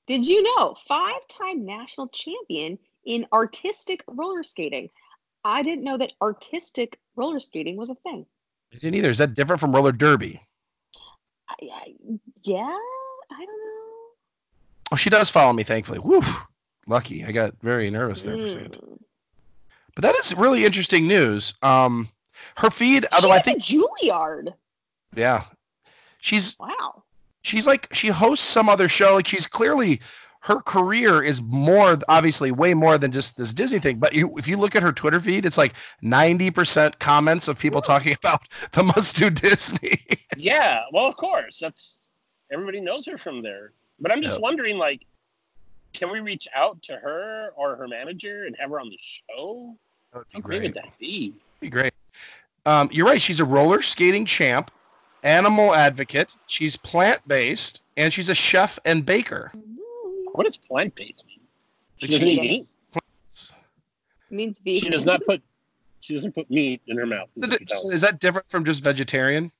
[0.06, 4.90] Did you know five-time national champion in artistic roller skating?
[5.44, 8.26] I didn't know that artistic roller skating was a thing.
[8.72, 9.10] I didn't either.
[9.10, 10.40] Is that different from roller derby?
[11.48, 11.94] I, I,
[12.42, 13.96] yeah, I don't know.
[14.92, 15.98] Oh, she does follow me, thankfully.
[15.98, 16.22] Woo.
[16.86, 17.24] Lucky.
[17.24, 18.72] I got very nervous there for a second.
[18.74, 18.98] Mm.
[19.96, 21.54] But that is really interesting news.
[21.62, 22.08] Um,
[22.58, 24.54] her feed, although I think, Juilliard.
[25.14, 25.44] yeah,
[26.20, 27.02] she's Wow.
[27.46, 29.14] She's like she hosts some other show.
[29.14, 30.00] Like she's clearly
[30.40, 33.98] her career is more obviously way more than just this Disney thing.
[33.98, 37.58] But you, if you look at her Twitter feed, it's like ninety percent comments of
[37.58, 38.40] people talking about
[38.72, 39.98] the must do Disney.
[40.38, 41.58] Yeah, well, of course.
[41.58, 42.08] That's
[42.52, 43.72] everybody knows her from there.
[43.98, 44.42] But I'm just Yeah.
[44.42, 45.00] wondering, like,
[45.94, 49.74] can we reach out to her or her manager and have her on the show?
[50.12, 51.32] That would How great would that be?
[51.60, 51.94] be great.
[52.66, 53.20] Um, you're right.
[53.20, 54.70] She's a roller skating champ,
[55.22, 56.36] animal advocate.
[56.46, 59.52] She's plant based, and she's a chef and baker.
[60.32, 61.40] What does plant based mean?
[61.98, 62.76] She The doesn't eat cheese.
[62.94, 63.56] meat.
[64.30, 64.80] Means vegan.
[64.80, 65.40] She does not put.
[66.00, 67.28] She doesn't put meat in her mouth.
[67.36, 67.94] is what you're telling me.
[67.94, 69.50] Is that different from just vegetarian?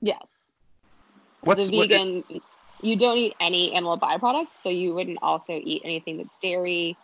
[0.00, 0.52] Yes.
[1.42, 2.24] What's the what- vegan?
[2.82, 6.96] you don't eat any animal byproducts, so you wouldn't also eat anything that's dairy,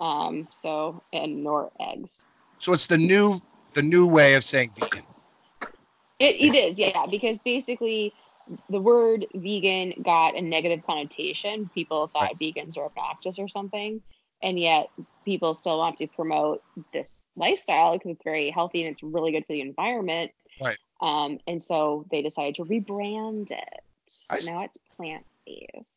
[0.00, 2.26] um, so and nor eggs.
[2.58, 3.40] so it's the new
[3.74, 5.02] the new way of saying vegan.
[6.22, 8.14] It, it is, yeah, because basically
[8.68, 11.70] the word vegan got a negative connotation.
[11.74, 14.00] People thought vegans are obnoxious or something,
[14.42, 14.88] and yet
[15.24, 16.62] people still want to promote
[16.92, 20.30] this lifestyle because it's very healthy and it's really good for the environment.
[20.60, 20.78] Right.
[21.00, 23.80] Um, and so they decided to rebrand it.
[24.30, 25.90] I now it's plant based.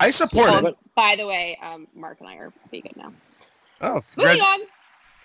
[0.00, 0.76] I support it.
[0.94, 3.12] By the way, um, Mark and I are vegan now.
[3.80, 4.60] Oh, Moving on.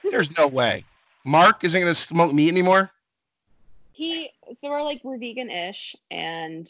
[0.04, 0.84] there's no way.
[1.26, 2.92] Mark isn't going to smoke meat anymore.
[3.94, 6.68] He so we're like we're vegan-ish, and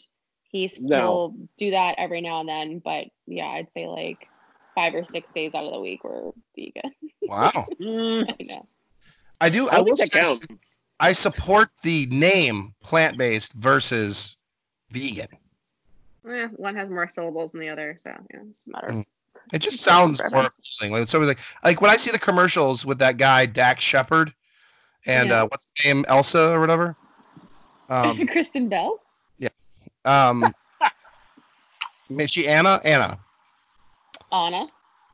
[0.50, 0.96] he No.
[0.96, 2.78] still do that every now and then.
[2.78, 4.28] But yeah, I'd say like
[4.74, 6.92] five or six days out of the week we're vegan.
[7.26, 7.66] Wow.
[7.80, 9.46] Mm, I.
[9.46, 9.68] I do.
[9.68, 10.22] I I will say.
[11.00, 14.36] I support the name plant based versus
[14.90, 15.28] vegan.
[16.28, 18.88] Eh, one has more syllables than the other, so yeah, it's a matter.
[18.88, 19.04] Mm.
[19.52, 20.92] It just sounds more appealing.
[20.92, 24.32] Like it's always like like when I see the commercials with that guy Dax Shepard
[25.06, 25.42] and Yeah.
[25.42, 26.96] uh, what's the name Elsa or whatever.
[27.88, 29.00] Um, Kristen Bell.
[29.38, 29.48] Yeah.
[30.04, 30.54] Um,
[32.18, 32.80] is she Anna?
[32.84, 33.18] Anna.
[34.32, 34.66] Anna.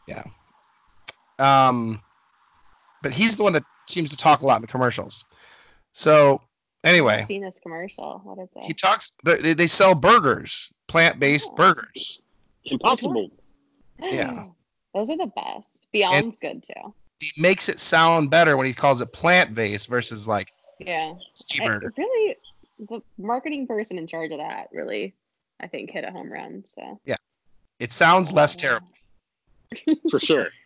[0.07, 0.25] Yeah.
[1.39, 2.01] Um,
[3.03, 5.25] but he's the one that seems to talk a lot in the commercials.
[5.93, 6.41] So
[6.85, 8.21] anyway, Seen this commercial.
[8.25, 8.63] What is it?
[8.65, 9.13] he talks.
[9.25, 11.57] They, they sell burgers, plant-based Oh.
[11.57, 12.21] burgers.
[12.65, 13.31] Impossible.
[14.01, 14.47] Yeah.
[14.95, 15.87] Those are the best.
[15.93, 16.95] Beyond's good too.
[17.21, 21.15] He makes it sound better when he calls it plant-based versus like Yeah.
[21.49, 21.81] cheaper.
[21.85, 22.37] I- really,
[22.89, 25.15] the marketing person in charge of that really,
[25.61, 26.65] I think, hit a home run.
[26.67, 27.01] So.
[27.05, 27.17] Yeah,
[27.79, 28.89] it sounds less terrible.
[30.11, 30.49] For sure.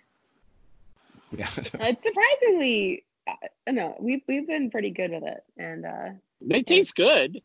[1.36, 1.48] Yeah.
[1.56, 3.32] It's surprisingly, uh,
[3.72, 6.08] no, we've we've been pretty good with it, and uh,
[6.40, 7.42] They taste good.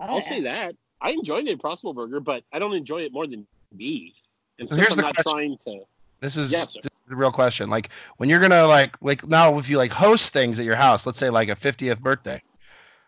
[0.00, 0.20] oh, I'll yeah.
[0.20, 0.74] say that.
[1.00, 3.46] I enjoy the Impossible Burger, but I don't enjoy it more than
[3.76, 4.14] beef.
[4.58, 5.32] And So here's I'm the not question.
[5.32, 5.84] trying to.
[6.20, 7.70] This is, Yes, this is the real question.
[7.70, 11.06] Like when you're gonna like like now if you like host things at your house,
[11.06, 12.42] let's say like a 50th birthday,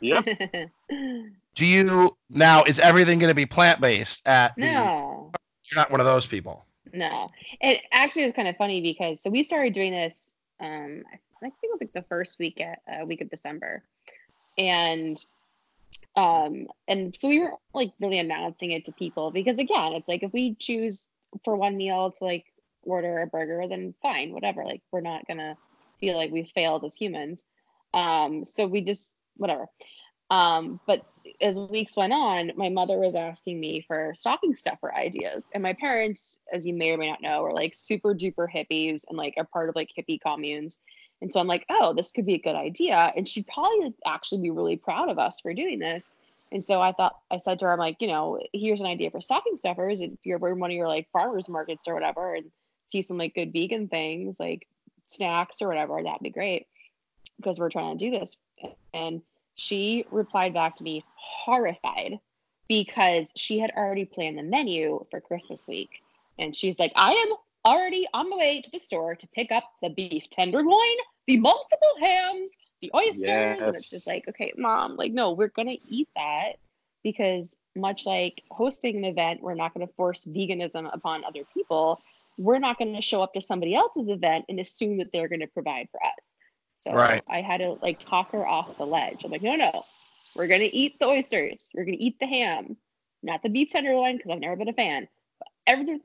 [0.01, 0.23] Yeah.
[1.55, 4.63] do you now is everything gonna be plant based at the?
[4.63, 5.33] no,
[5.65, 6.65] You're not one of those people.
[6.93, 7.29] no.
[7.61, 10.35] It actually was kind of funny because so we started doing this.
[10.61, 13.83] Um, I think it was like the first week at uh, week of December,
[14.59, 15.19] and
[16.17, 20.23] um, and so we were like really announcing it to people because again, it's like
[20.23, 21.09] if we choose
[21.45, 22.47] for one meal to like
[22.83, 24.65] order a burger, then fine, whatever.
[24.65, 25.57] Like we're not gonna
[26.01, 27.45] feel like we failed as humans.
[27.95, 29.67] Um, so we just whatever.
[30.31, 31.05] Um, but
[31.41, 35.51] as weeks went on, my mother was asking me for stocking stuffer ideas.
[35.53, 39.05] And my parents, as you may or may not know, are like super duper hippies
[39.09, 40.79] and like are part of like hippie communes.
[41.21, 43.13] And so I'm like, oh, this could be a good idea.
[43.17, 46.13] And she'd probably actually be really proud of us for doing this.
[46.53, 49.11] And so I thought, I said to her, I'm like, you know, here's an idea
[49.11, 50.01] for stocking stuffers.
[50.01, 52.51] If you're in one of your like farmers markets or whatever and
[52.87, 54.67] see some like good vegan things, like
[55.07, 56.67] snacks or whatever, that'd be great
[57.37, 58.37] because we're trying to do this.
[58.93, 59.23] And
[59.61, 62.19] she replied back to me horrified
[62.67, 65.91] because she had already planned the menu for Christmas week.
[66.39, 67.37] And she's like, I am
[67.67, 70.97] already on my way to the store to pick up the beef tenderloin,
[71.27, 72.49] the multiple hams,
[72.81, 73.29] the oysters.
[73.29, 76.53] And it's just like, okay, mom, like, no, we're going to eat that
[77.05, 82.01] because much like hosting an event, we're not going to force veganism upon other people.
[82.39, 85.41] We're not going to show up to somebody else's event and assume that they're going
[85.41, 86.30] to provide for us.
[86.83, 87.23] So Right.
[87.29, 89.25] I had to like talk her off the ledge.
[89.25, 89.83] I'm like, no, no,
[90.35, 91.69] we're gonna eat the oysters.
[91.75, 92.77] We're gonna eat the ham,
[93.23, 95.07] not the beef tenderloin because I've never been a fan.
[95.39, 96.01] But everything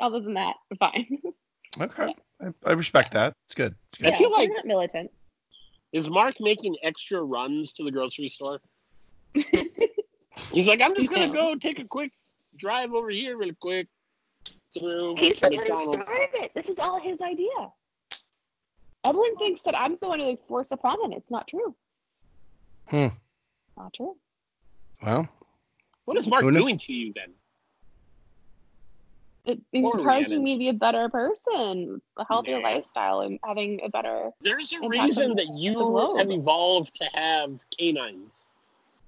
[0.00, 1.18] other than that, fine.
[1.78, 3.34] Okay, I, I respect that.
[3.46, 3.74] It's good.
[3.92, 4.16] It's I good.
[4.18, 5.10] feel so like- you're not militant.
[5.92, 8.60] Is Mark making extra runs to the grocery store?
[10.52, 11.32] He's like, I'm just gonna No.
[11.32, 12.12] go take a quick
[12.56, 13.86] drive over here, real quick.
[14.76, 16.52] Through He's the one who started it.
[16.54, 17.48] This is all his idea.
[19.04, 21.12] Everyone thinks that I'm going to like force upon him.
[21.12, 21.74] It's not true.
[22.86, 23.08] Hmm.
[23.76, 24.16] Not true.
[25.02, 25.28] Well,
[26.04, 26.60] What is Mark Who knew?
[26.60, 27.30] doing to you then?
[29.44, 32.64] It, encouraging me to be a better person, a healthier Yeah.
[32.64, 34.30] lifestyle, and having a better.
[34.40, 38.30] There's a reason that you have evolved to have canines.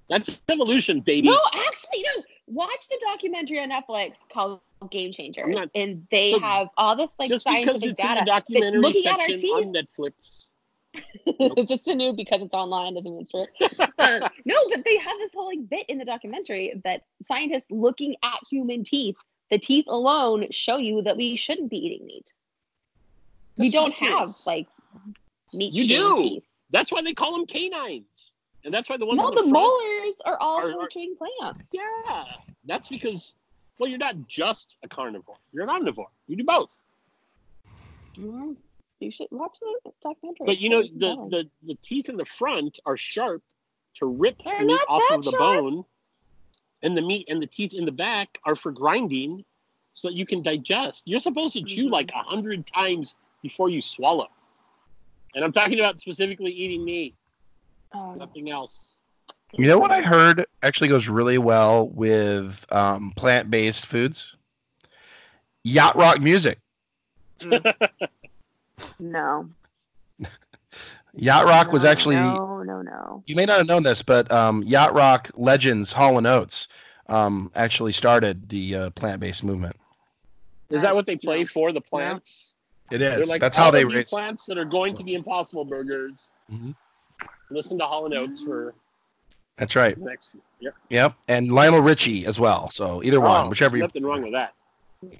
[0.09, 1.27] That's evolution, baby.
[1.29, 2.23] No, actually, no.
[2.51, 5.11] Watch the documentary on Netflix called Game
[5.47, 8.79] not- and they so have all this like Just because scientific it's in the documentary
[8.79, 10.49] looking at our section on Netflix.
[11.67, 13.45] just the new because it's online doesn't mean it's true.
[13.99, 18.15] Uh, no, but they have this whole like bit in the documentary that scientists looking
[18.23, 19.15] at human teeth,
[19.51, 22.33] the teeth alone show you that we shouldn't be eating meat.
[23.59, 24.67] we don't have like
[25.53, 25.71] meat.
[25.71, 26.17] You do.
[26.17, 26.43] Teeth.
[26.71, 28.30] That's why they call them canines.
[28.63, 31.59] And that's why the ones No, on the the, molars are all are- chewing plants.
[31.71, 32.25] Yeah.
[32.65, 33.35] That's because
[33.79, 35.37] well, you're not just a carnivore.
[35.51, 36.05] You're an omnivore.
[36.27, 36.83] You do both.
[38.13, 38.55] Mhm.
[38.99, 40.45] You should watch the documentary.
[40.45, 43.41] But you know, the, the the teeth in the front are sharp
[43.95, 45.39] to rip They're meat off of the sharp.
[45.39, 45.85] bone.
[46.83, 49.43] And the meat and the teeth in the back are for grinding
[49.93, 51.07] so that you can digest.
[51.07, 51.91] You're supposed to chew Mhm.
[51.91, 54.29] like a hundred times before you swallow.
[55.35, 57.15] And I'm talking about specifically eating meat,
[57.93, 58.95] Um, nothing else.
[59.53, 64.35] you know what I heard actually goes really well with um, plant-based foods.
[65.63, 66.59] Yacht rock music.
[68.99, 69.49] no.
[71.13, 73.23] Yacht rock was actually no, no, no.
[73.25, 76.69] you may not have known this, but um, yacht rock legends Hall and Oates
[77.07, 79.75] um, actually started the uh, plant-based movement.
[80.69, 81.45] Is that what they play No.
[81.45, 82.55] for the plants?
[82.91, 84.09] It They're like That's how they of you raise.
[84.09, 86.29] plants that are going to be impossible burgers.
[86.51, 86.75] Mhm.
[87.49, 88.73] Listen to Hall and Oates for
[89.57, 89.97] That's right.
[89.97, 90.31] next.
[90.59, 90.75] Yep.
[90.89, 92.69] Yep, and Lionel Richie as well.
[92.69, 94.53] So either one, Oh, whichever you Nothing wrong with that.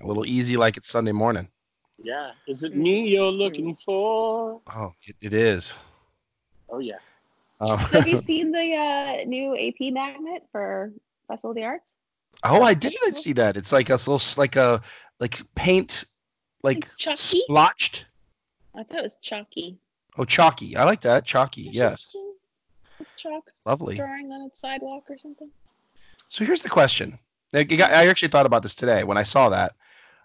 [0.02, 1.48] A little easy, like it's Sunday morning.
[2.04, 2.32] Yeah.
[2.48, 4.62] Is it me you're looking for?
[4.76, 5.76] Oh, it, it is.
[6.70, 6.98] Oh yeah.
[7.60, 10.92] Um, Have you seen the uh, new AP magnet for
[11.28, 11.94] Festival of the Arts?
[12.44, 13.58] oh, I didn't see that.
[13.58, 14.82] It's like a little, like a,
[15.20, 16.06] like paint,
[16.64, 17.42] like Chalky?
[17.46, 18.06] splotched.
[18.76, 19.78] I thought it was chalky.
[20.18, 20.76] Oh, chalky.
[20.76, 21.26] I like that.
[21.26, 21.64] Chalky.
[21.72, 22.16] Yes.
[23.18, 23.96] Chalk Lovely.
[23.96, 25.50] drawing on a sidewalk or something.
[26.28, 27.18] So here's the question.
[27.54, 29.74] Like, you got- I actually thought about this today when I saw that.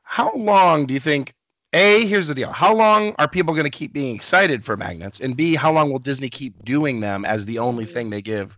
[0.02, 1.34] How long do you think?
[1.72, 2.52] A, here's the deal.
[2.52, 5.20] How long are people going to keep being excited for magnets?
[5.20, 8.56] And B, how long will Disney keep doing them as the only thing they give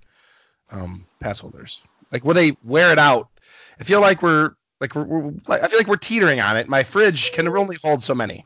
[0.70, 1.82] um, pass holders?
[2.12, 3.28] Like, will they wear it out?
[3.80, 6.68] I feel like we're like we're, we're like, I feel like we're teetering on it.
[6.68, 8.44] My fridge can only hold so many,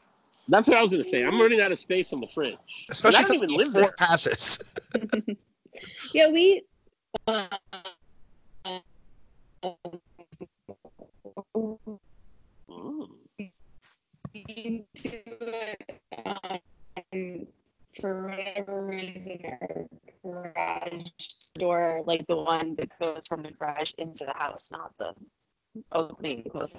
[0.49, 1.25] That's what I was gonna say.
[1.25, 2.57] I'm running out of space on the fridge.
[2.91, 3.93] especially since even live four there.
[3.99, 4.59] passes.
[6.15, 6.63] Yeah, we.
[7.27, 7.49] Uh,
[12.71, 13.09] Mm.
[14.35, 14.97] into
[15.41, 17.47] it, um,
[18.01, 19.87] for whatever reason, our
[20.25, 21.07] garage
[21.59, 25.13] door, like the one that goes from the garage into the house, not the
[25.93, 26.75] opening goes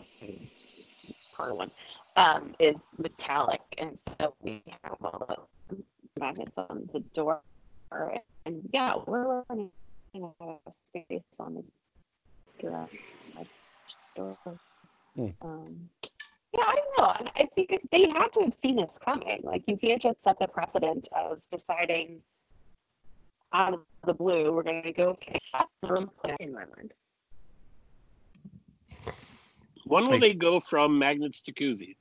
[1.35, 1.71] part one,
[2.15, 5.77] um, is metallic, and so we have all the
[6.19, 7.41] magnets on the door,
[8.45, 9.71] and yeah, we're running
[10.15, 11.63] out of space on the
[12.61, 12.89] door.
[15.15, 15.27] Hmm.
[15.41, 15.89] Um,
[16.53, 17.05] yeah, I don't know.
[17.05, 19.41] I- I think they had to have seen this coming.
[19.43, 22.21] Like, you can't just set the precedent of deciding
[23.53, 25.39] out of the blue, we're going to go okay,
[25.83, 26.09] room
[26.39, 26.93] in my mind.
[29.85, 31.95] When will Like- they go from magnets to koozies?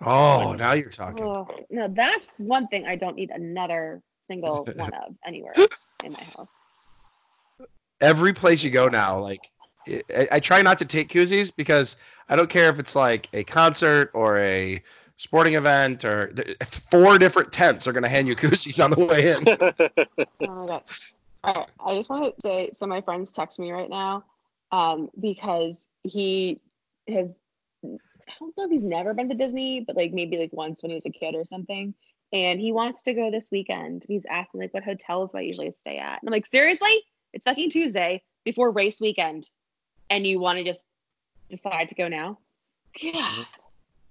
[0.00, 1.24] Oh, now you're talking.
[1.24, 5.54] Oh, no, that's one thing I don't need another single one of anywhere
[6.02, 6.48] in my house.
[8.00, 9.50] every place you go now, like
[9.88, 11.96] I, I try not to take koozies because
[12.28, 14.82] I don't care if it's like a concert or a
[15.16, 19.04] sporting event or th- four different tents are going to hand you koozies on the
[19.04, 20.26] way in.
[20.48, 20.82] Oh my god.
[21.44, 21.68] All right.
[21.86, 24.24] I just want to say so my friends text me right now
[24.72, 26.60] um, because he
[27.08, 27.34] has
[27.84, 30.90] I don't know if he's never been to Disney, but like maybe like once when
[30.90, 31.94] he was a kid or something.
[32.32, 34.04] And he wants to go this weekend.
[34.08, 36.20] He's asking like what hotels do I usually stay at?
[36.20, 37.02] And I'm like, seriously?
[37.32, 39.48] It's fucking Tuesday before race weekend.
[40.10, 40.86] And you want to just
[41.50, 42.38] decide to go now?
[43.02, 43.46] God.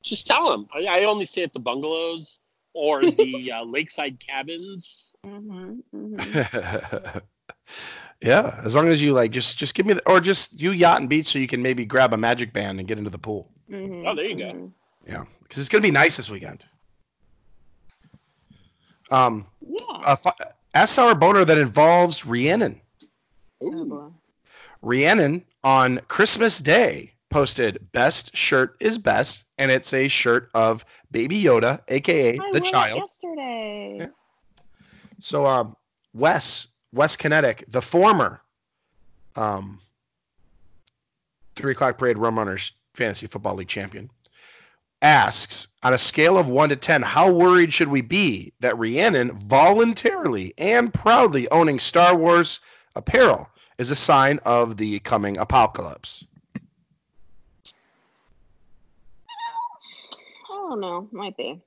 [0.03, 0.67] Just tell him.
[0.73, 2.39] I, I only stay at the bungalows
[2.73, 5.11] or the uh, lakeside cabins.
[5.25, 6.15] hmm hmm
[8.23, 10.99] yeah, as long as you like, just just give me the, or just you yacht
[11.01, 13.51] and beach so you can maybe grab a magic band and get into the pool.
[13.69, 14.71] hmm Oh, there you go.
[15.07, 16.63] Yeah, because it's going to be nice this weekend.
[19.11, 20.15] Um, Yeah.
[20.15, 20.17] a
[20.73, 22.81] ask sour boner that involves Rhiannon.
[23.61, 23.85] Oh, Ooh.
[23.85, 24.07] boy.
[24.81, 31.41] Rhiannon on Christmas Day posted "Best shirt is best," and it's a shirt of Baby
[31.41, 32.99] Yoda, aka I the wore it child.
[32.99, 33.97] Yesterday.
[33.99, 34.07] Yeah.
[35.19, 35.75] So, um,
[36.13, 38.41] Wes, Wes Kinetic, the former,
[39.35, 39.79] um,
[41.55, 44.11] three o'clock parade Rum Runners Fantasy Football League champion,
[45.01, 49.31] asks on a scale of one to ten, how worried should we be that Rhiannon
[49.35, 52.61] voluntarily and proudly owning Star Wars
[52.95, 56.23] apparel is a sign of the coming apocalypse?
[56.55, 56.59] I
[60.49, 61.09] don't know.
[61.11, 61.59] Might be.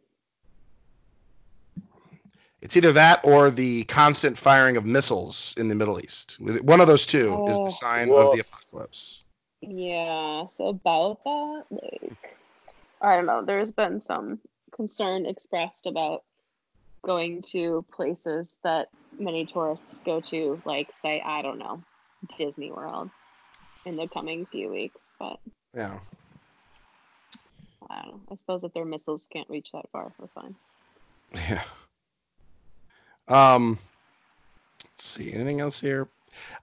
[2.63, 6.39] It's either that or the constant firing of missiles in the Middle East.
[6.41, 7.65] One of those two is Oh.
[7.65, 9.23] the sign of the apocalypse.
[9.61, 10.47] Yeah.
[10.47, 12.37] So about that, like,
[13.01, 13.43] I don't know.
[13.45, 14.41] There's been some
[14.73, 16.25] concern expressed about
[17.03, 18.89] going to places that
[19.19, 21.83] many tourists go to, like, say, I don't know,
[22.37, 23.11] Disney World,
[23.85, 25.11] in the coming few weeks.
[25.19, 25.39] But
[25.75, 25.99] Yeah.
[27.89, 28.21] I don't know.
[28.31, 30.57] I suppose if their missiles can't reach that far, we're fine.
[31.35, 31.63] Yeah.
[33.29, 33.79] Um,
[34.85, 35.33] let's see.
[35.33, 36.09] Anything else here?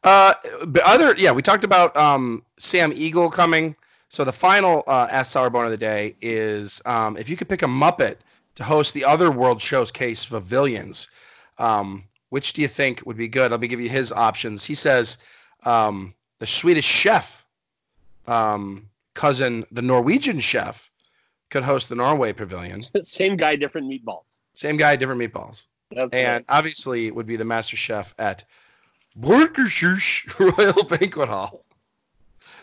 [0.03, 0.33] Uh,
[0.67, 3.75] but other yeah, we talked about um Sam Eagle coming.
[4.09, 7.49] So the final uh, Ask Sour Bone of the day is um, if you could
[7.49, 8.17] pick a Muppet
[8.55, 11.09] to host the other World Showcase pavilions,
[11.57, 13.49] um, which do you think would be good?
[13.49, 14.63] Let me give you his options.
[14.63, 15.17] He says
[15.65, 17.43] um, the Swedish chef,
[18.27, 20.91] um, cousin, the Norwegian chef,
[21.49, 22.85] could host the Norway pavilion.
[23.03, 24.25] Same guy, different meatballs.
[24.53, 25.65] Same guy, different meatballs.
[25.95, 28.45] That's And obviously it would be the master chef at
[29.17, 31.63] Borkershush Royal Banquet Hall.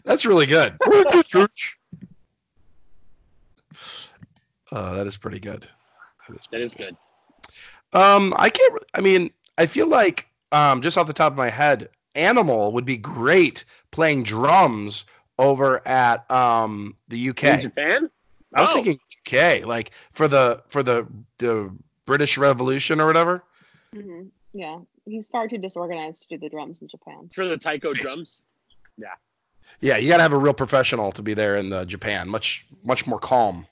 [0.04, 0.78] That's really good.
[0.78, 1.74] Borkershush.
[4.72, 5.66] Oh, that is pretty good.
[6.28, 6.96] That is, that is good.
[7.92, 8.72] Um, I can't.
[8.72, 12.72] re- I mean, I feel like um, just off the top of my head, Animal
[12.72, 15.04] would be great playing drums
[15.38, 17.60] over at um the In UK.
[17.60, 18.10] Japan?
[18.54, 18.74] I was Oh.
[18.82, 21.06] thinking UK, like for the for the
[21.38, 21.72] the
[22.10, 23.44] British Revolution or whatever.
[23.94, 27.30] hmm Yeah, he's far too disorganized to do the drums in Japan.
[27.32, 28.40] for the taiko drums.
[28.98, 29.14] Yeah,
[29.80, 32.28] Yeah, you got to have a real professional to be there in the Japan.
[32.28, 33.64] Much much more calm.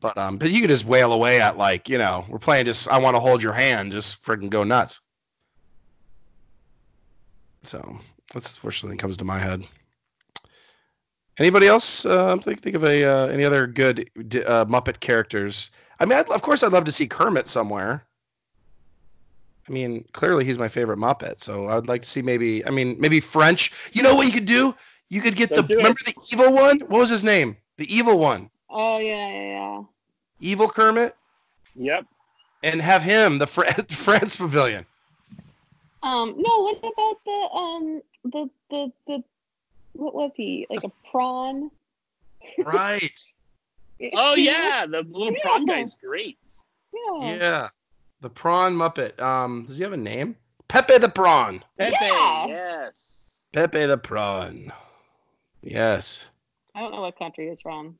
[0.00, 2.88] But um, but you could just wail away at like you know we're playing just
[2.88, 5.00] I want to hold your hand, just freaking go nuts.
[7.62, 7.98] So
[8.34, 9.62] that's the first thing that comes to my head.
[11.38, 12.04] Anybody else?
[12.04, 14.10] Uh, think think of a uh, any other good
[14.44, 15.70] uh, Muppet characters?
[16.02, 18.04] I mean, I'd, of course, I'd love to see Kermit somewhere.
[19.68, 22.66] I mean, clearly he's my favorite Muppet, so I'd like to see maybe.
[22.66, 23.72] I mean, maybe French.
[23.92, 24.74] You know what you could do?
[25.10, 25.76] You could get Don't the do it.
[25.76, 26.80] remember the evil one.
[26.80, 27.56] What was his name?
[27.76, 29.82] The evil one, Oh yeah, yeah, yeah.
[30.40, 31.14] evil Kermit,
[31.76, 32.06] Yep.
[32.64, 34.84] and have him the Fr- France Pavilion.
[36.02, 39.24] Um, no, what about the um the the the
[39.92, 41.70] what was he like a prawn?
[42.58, 43.20] Right.
[44.14, 45.74] Oh yeah, the little prawn Yeah.
[45.76, 46.38] guy's great.
[46.92, 47.36] yeah.
[47.36, 47.68] yeah.
[48.20, 49.20] The prawn Muppet.
[49.20, 50.36] Um, does he have a name?
[50.68, 51.62] Pepe the prawn.
[51.76, 52.46] Pepe, Yeah.
[52.46, 53.46] yes.
[53.52, 54.72] Pepe the prawn.
[55.62, 56.28] Yes.
[56.74, 57.98] I don't know what country he's from.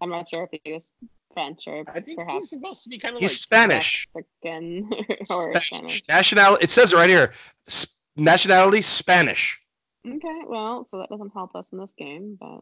[0.00, 0.92] I'm not sure if he was
[1.34, 4.08] French or I think he's supposed to be kind of He's like Spanish.
[4.14, 4.90] Mexican
[5.30, 5.66] or Spanish.
[5.68, 6.02] Spanish.
[6.08, 6.56] National.
[6.56, 7.32] It says right here.
[7.66, 7.86] S-
[8.16, 9.60] nationality Spanish.
[10.06, 12.60] Okay, well, so that doesn't help us in this game, but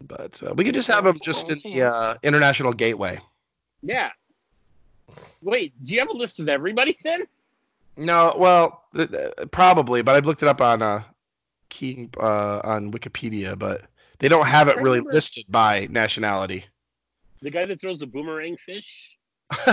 [0.00, 3.18] But uh, we could just have them just in the uh, international gateway.
[3.82, 4.10] yeah.
[5.42, 7.24] Wait, do you have a list of everybody then?
[7.96, 11.02] No, well, th- th- probably, but I've looked it up on uh,
[11.68, 13.82] key uh, on Wikipedia, but
[14.20, 16.64] they don't have it really listed by nationality.
[17.42, 19.16] The guy that throws the boomerang fish.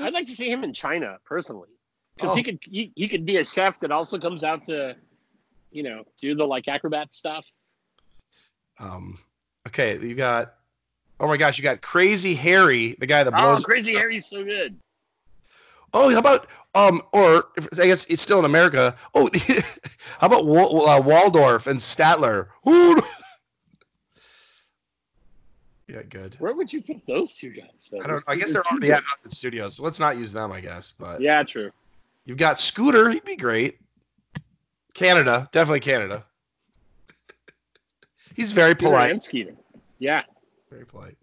[0.00, 1.68] I'd like to see him in China personally,
[2.16, 2.34] because Oh.
[2.36, 4.96] he could he, he could be a chef that also comes out to,
[5.72, 7.44] you know, do the like acrobat stuff.
[8.78, 9.18] Um,
[9.68, 10.54] okay, you got.
[11.20, 13.42] Oh my gosh, you got Crazy Harry, the guy that blows.
[13.44, 13.64] Oh, blows.
[13.64, 14.76] Crazy Harry's so good.
[15.92, 18.96] Oh, how about um, or if, I guess it's still in America.
[19.14, 19.30] Oh,
[20.18, 22.48] how about Wa- uh, Waldorf and Statler?
[22.66, 22.96] Ooh.
[25.88, 26.34] yeah, good.
[26.40, 27.88] Where would you put those two guys?
[27.92, 28.00] though?
[28.02, 28.24] I don't.
[28.26, 30.50] I guess They're already at the Studios, so let's not use them.
[30.50, 31.70] I guess, but Yeah, true.
[32.24, 33.08] you've got Scooter.
[33.10, 33.78] He'd be great.
[34.94, 36.24] Canada, definitely Canada.
[38.34, 39.10] He's very Peter polite.
[39.12, 39.54] and Skeeter.
[39.98, 40.22] Yeah.
[40.70, 41.16] Very polite.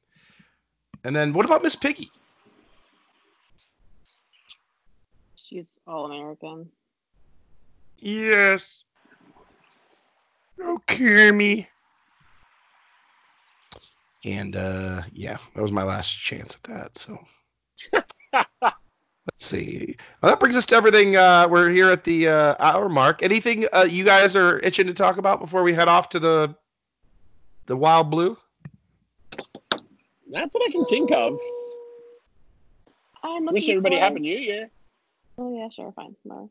[1.04, 2.10] And then what about Miss Piggy?
[5.52, 6.70] she's all American.
[7.98, 8.86] Yes.
[10.62, 11.68] Oh, Kermie.
[14.24, 16.98] And uh yeah, that was my last chance at that.
[16.98, 17.18] So
[18.34, 18.76] let's
[19.38, 19.96] see.
[20.22, 21.16] Well, that brings us to everything.
[21.16, 23.24] Uh, we're here at the uh, hour mark.
[23.24, 26.56] Anything uh, you guys are itching to talk about before we head off to the
[27.66, 28.38] the Wild Blue?
[30.28, 31.40] Not that I can think of.
[33.24, 34.70] I'm Wish everybody forward- happy New Year.
[35.38, 36.16] Oh yeah, sure, fine.
[36.26, 36.50] No.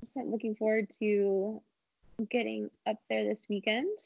[0.00, 1.60] Just looking forward to
[2.30, 3.98] getting up there this weekend,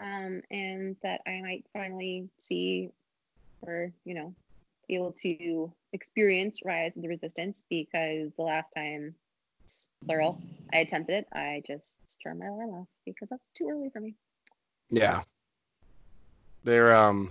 [0.00, 2.90] um, and that I might finally see,
[3.62, 4.34] or you know,
[4.88, 9.14] be able to experience Rise of the Resistance because the last time,
[10.06, 10.40] plural,
[10.72, 14.14] I attempted it, I just turned my alarm off because that's too early for me.
[14.90, 15.20] Yeah.
[16.64, 17.30] They're um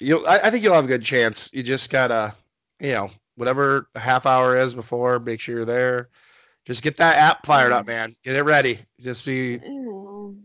[0.00, 1.50] you'll I, I think you'll have a good chance.
[1.52, 2.34] You just gotta,
[2.80, 6.08] you know, whatever a half hour is before, make sure you're there.
[6.64, 8.14] Just get that app fired up, man.
[8.24, 8.78] Get it ready.
[9.00, 10.36] Just be I don't know.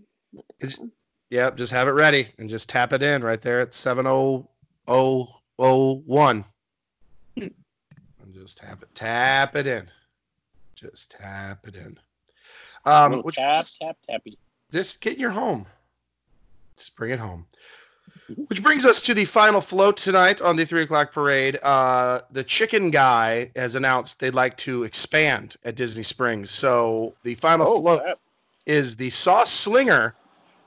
[0.60, 0.82] Is-
[1.30, 4.50] yep, just have it ready and just tap it in right there at seven oh
[4.88, 6.44] oh oh one.
[7.38, 7.48] Hmm.
[8.22, 9.88] And just tap it tap it in.
[10.76, 11.98] Just tap it in.
[12.86, 14.38] Um Little which tap, tap, tappy.
[14.72, 15.66] Just get in your home.
[16.78, 17.46] Just bring it home.
[18.48, 21.58] Which brings us to the final float tonight on the three o'clock parade.
[21.62, 26.50] Uh, the chicken guy has announced they'd like to expand at Disney Springs.
[26.50, 28.18] So the final Oh, float crap.
[28.66, 30.16] is the sauce slinger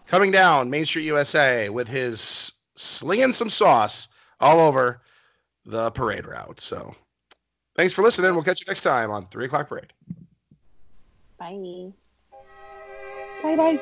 [0.07, 4.09] coming down Main Street USA with his slinging some sauce
[4.41, 5.01] all over
[5.65, 6.61] the parade route.
[6.61, 6.95] So
[7.77, 8.35] thanks for listening.
[8.35, 9.93] We'll catch you next time on three o'clock parade.
[11.39, 11.93] Bye.
[13.45, 13.79] Bye bye.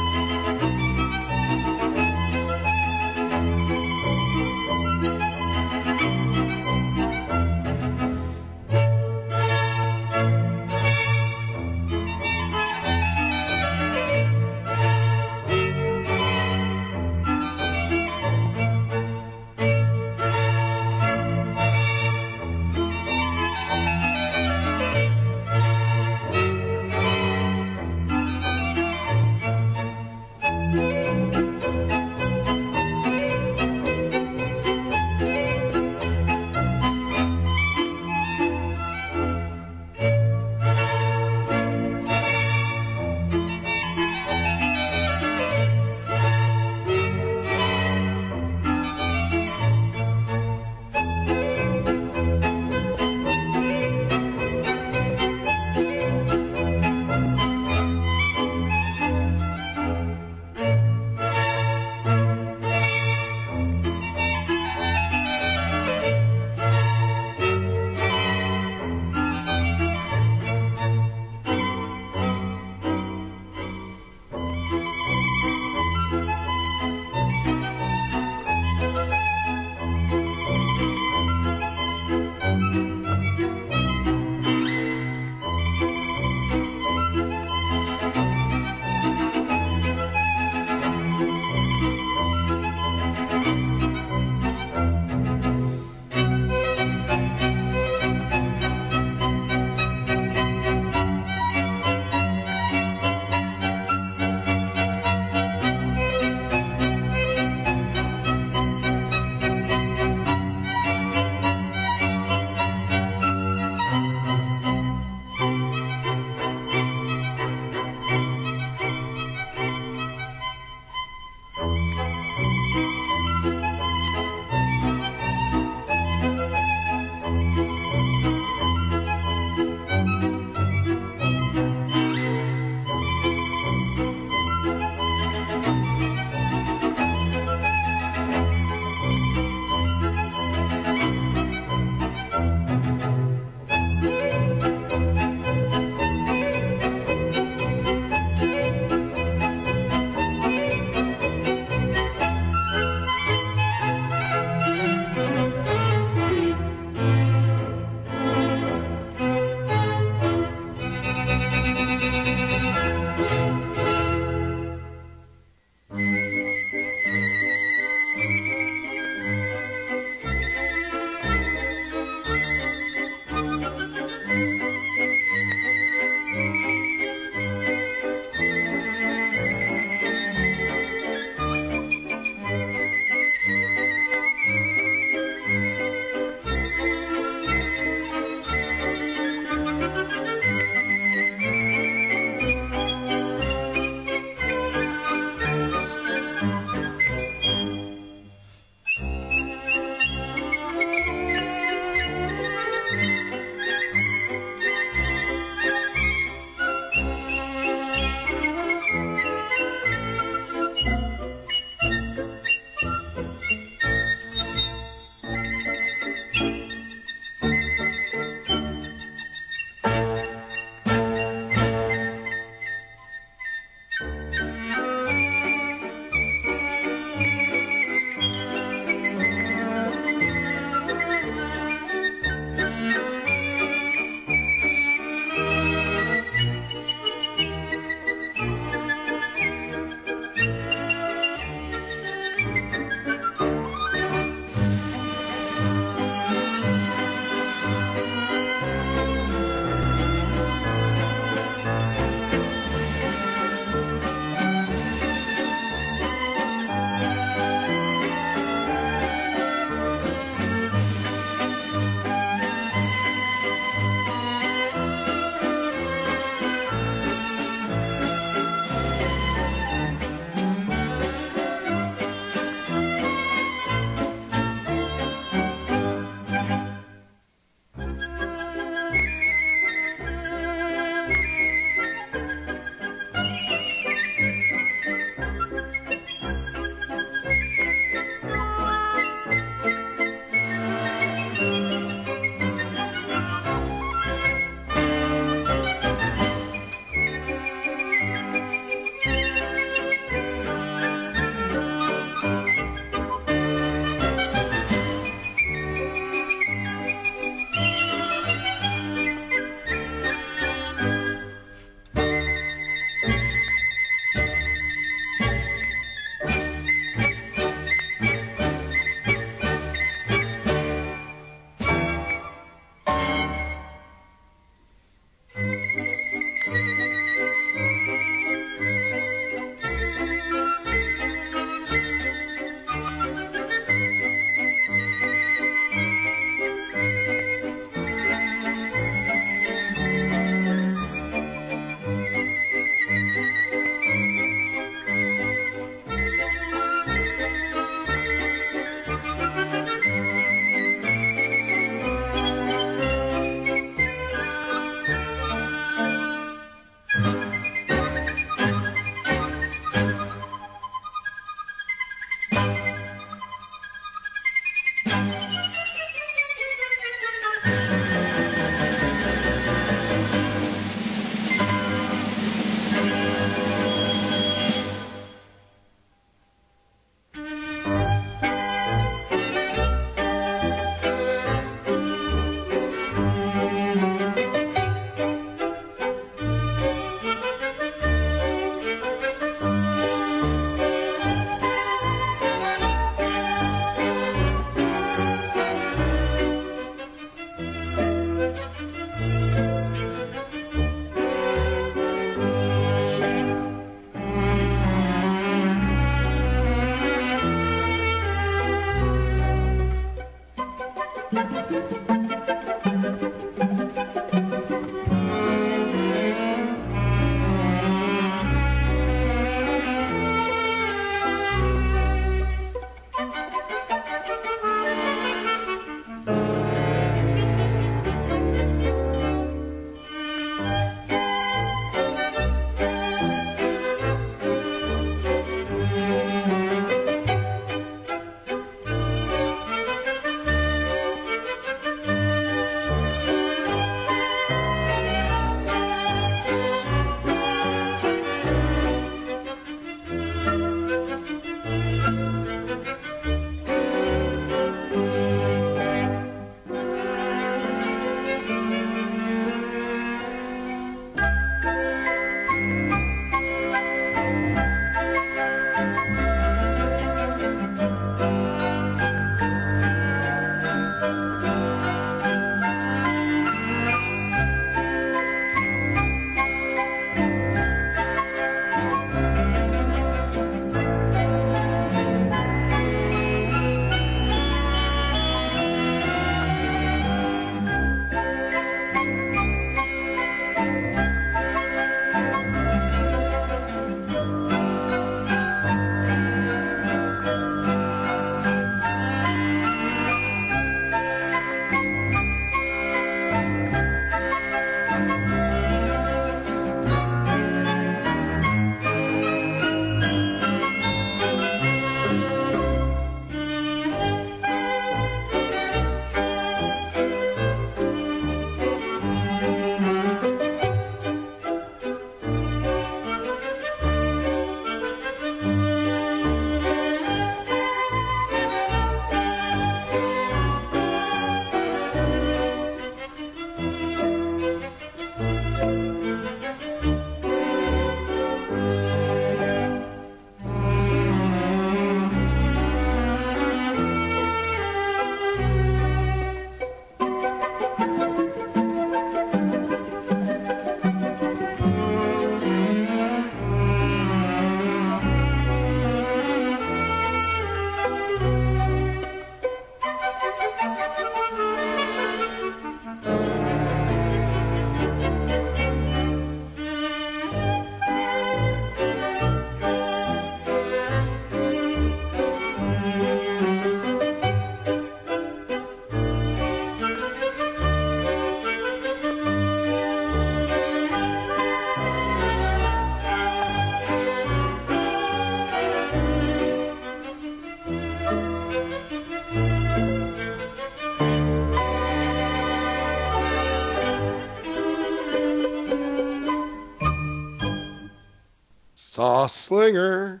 [598.80, 600.00] Sauce Slinger.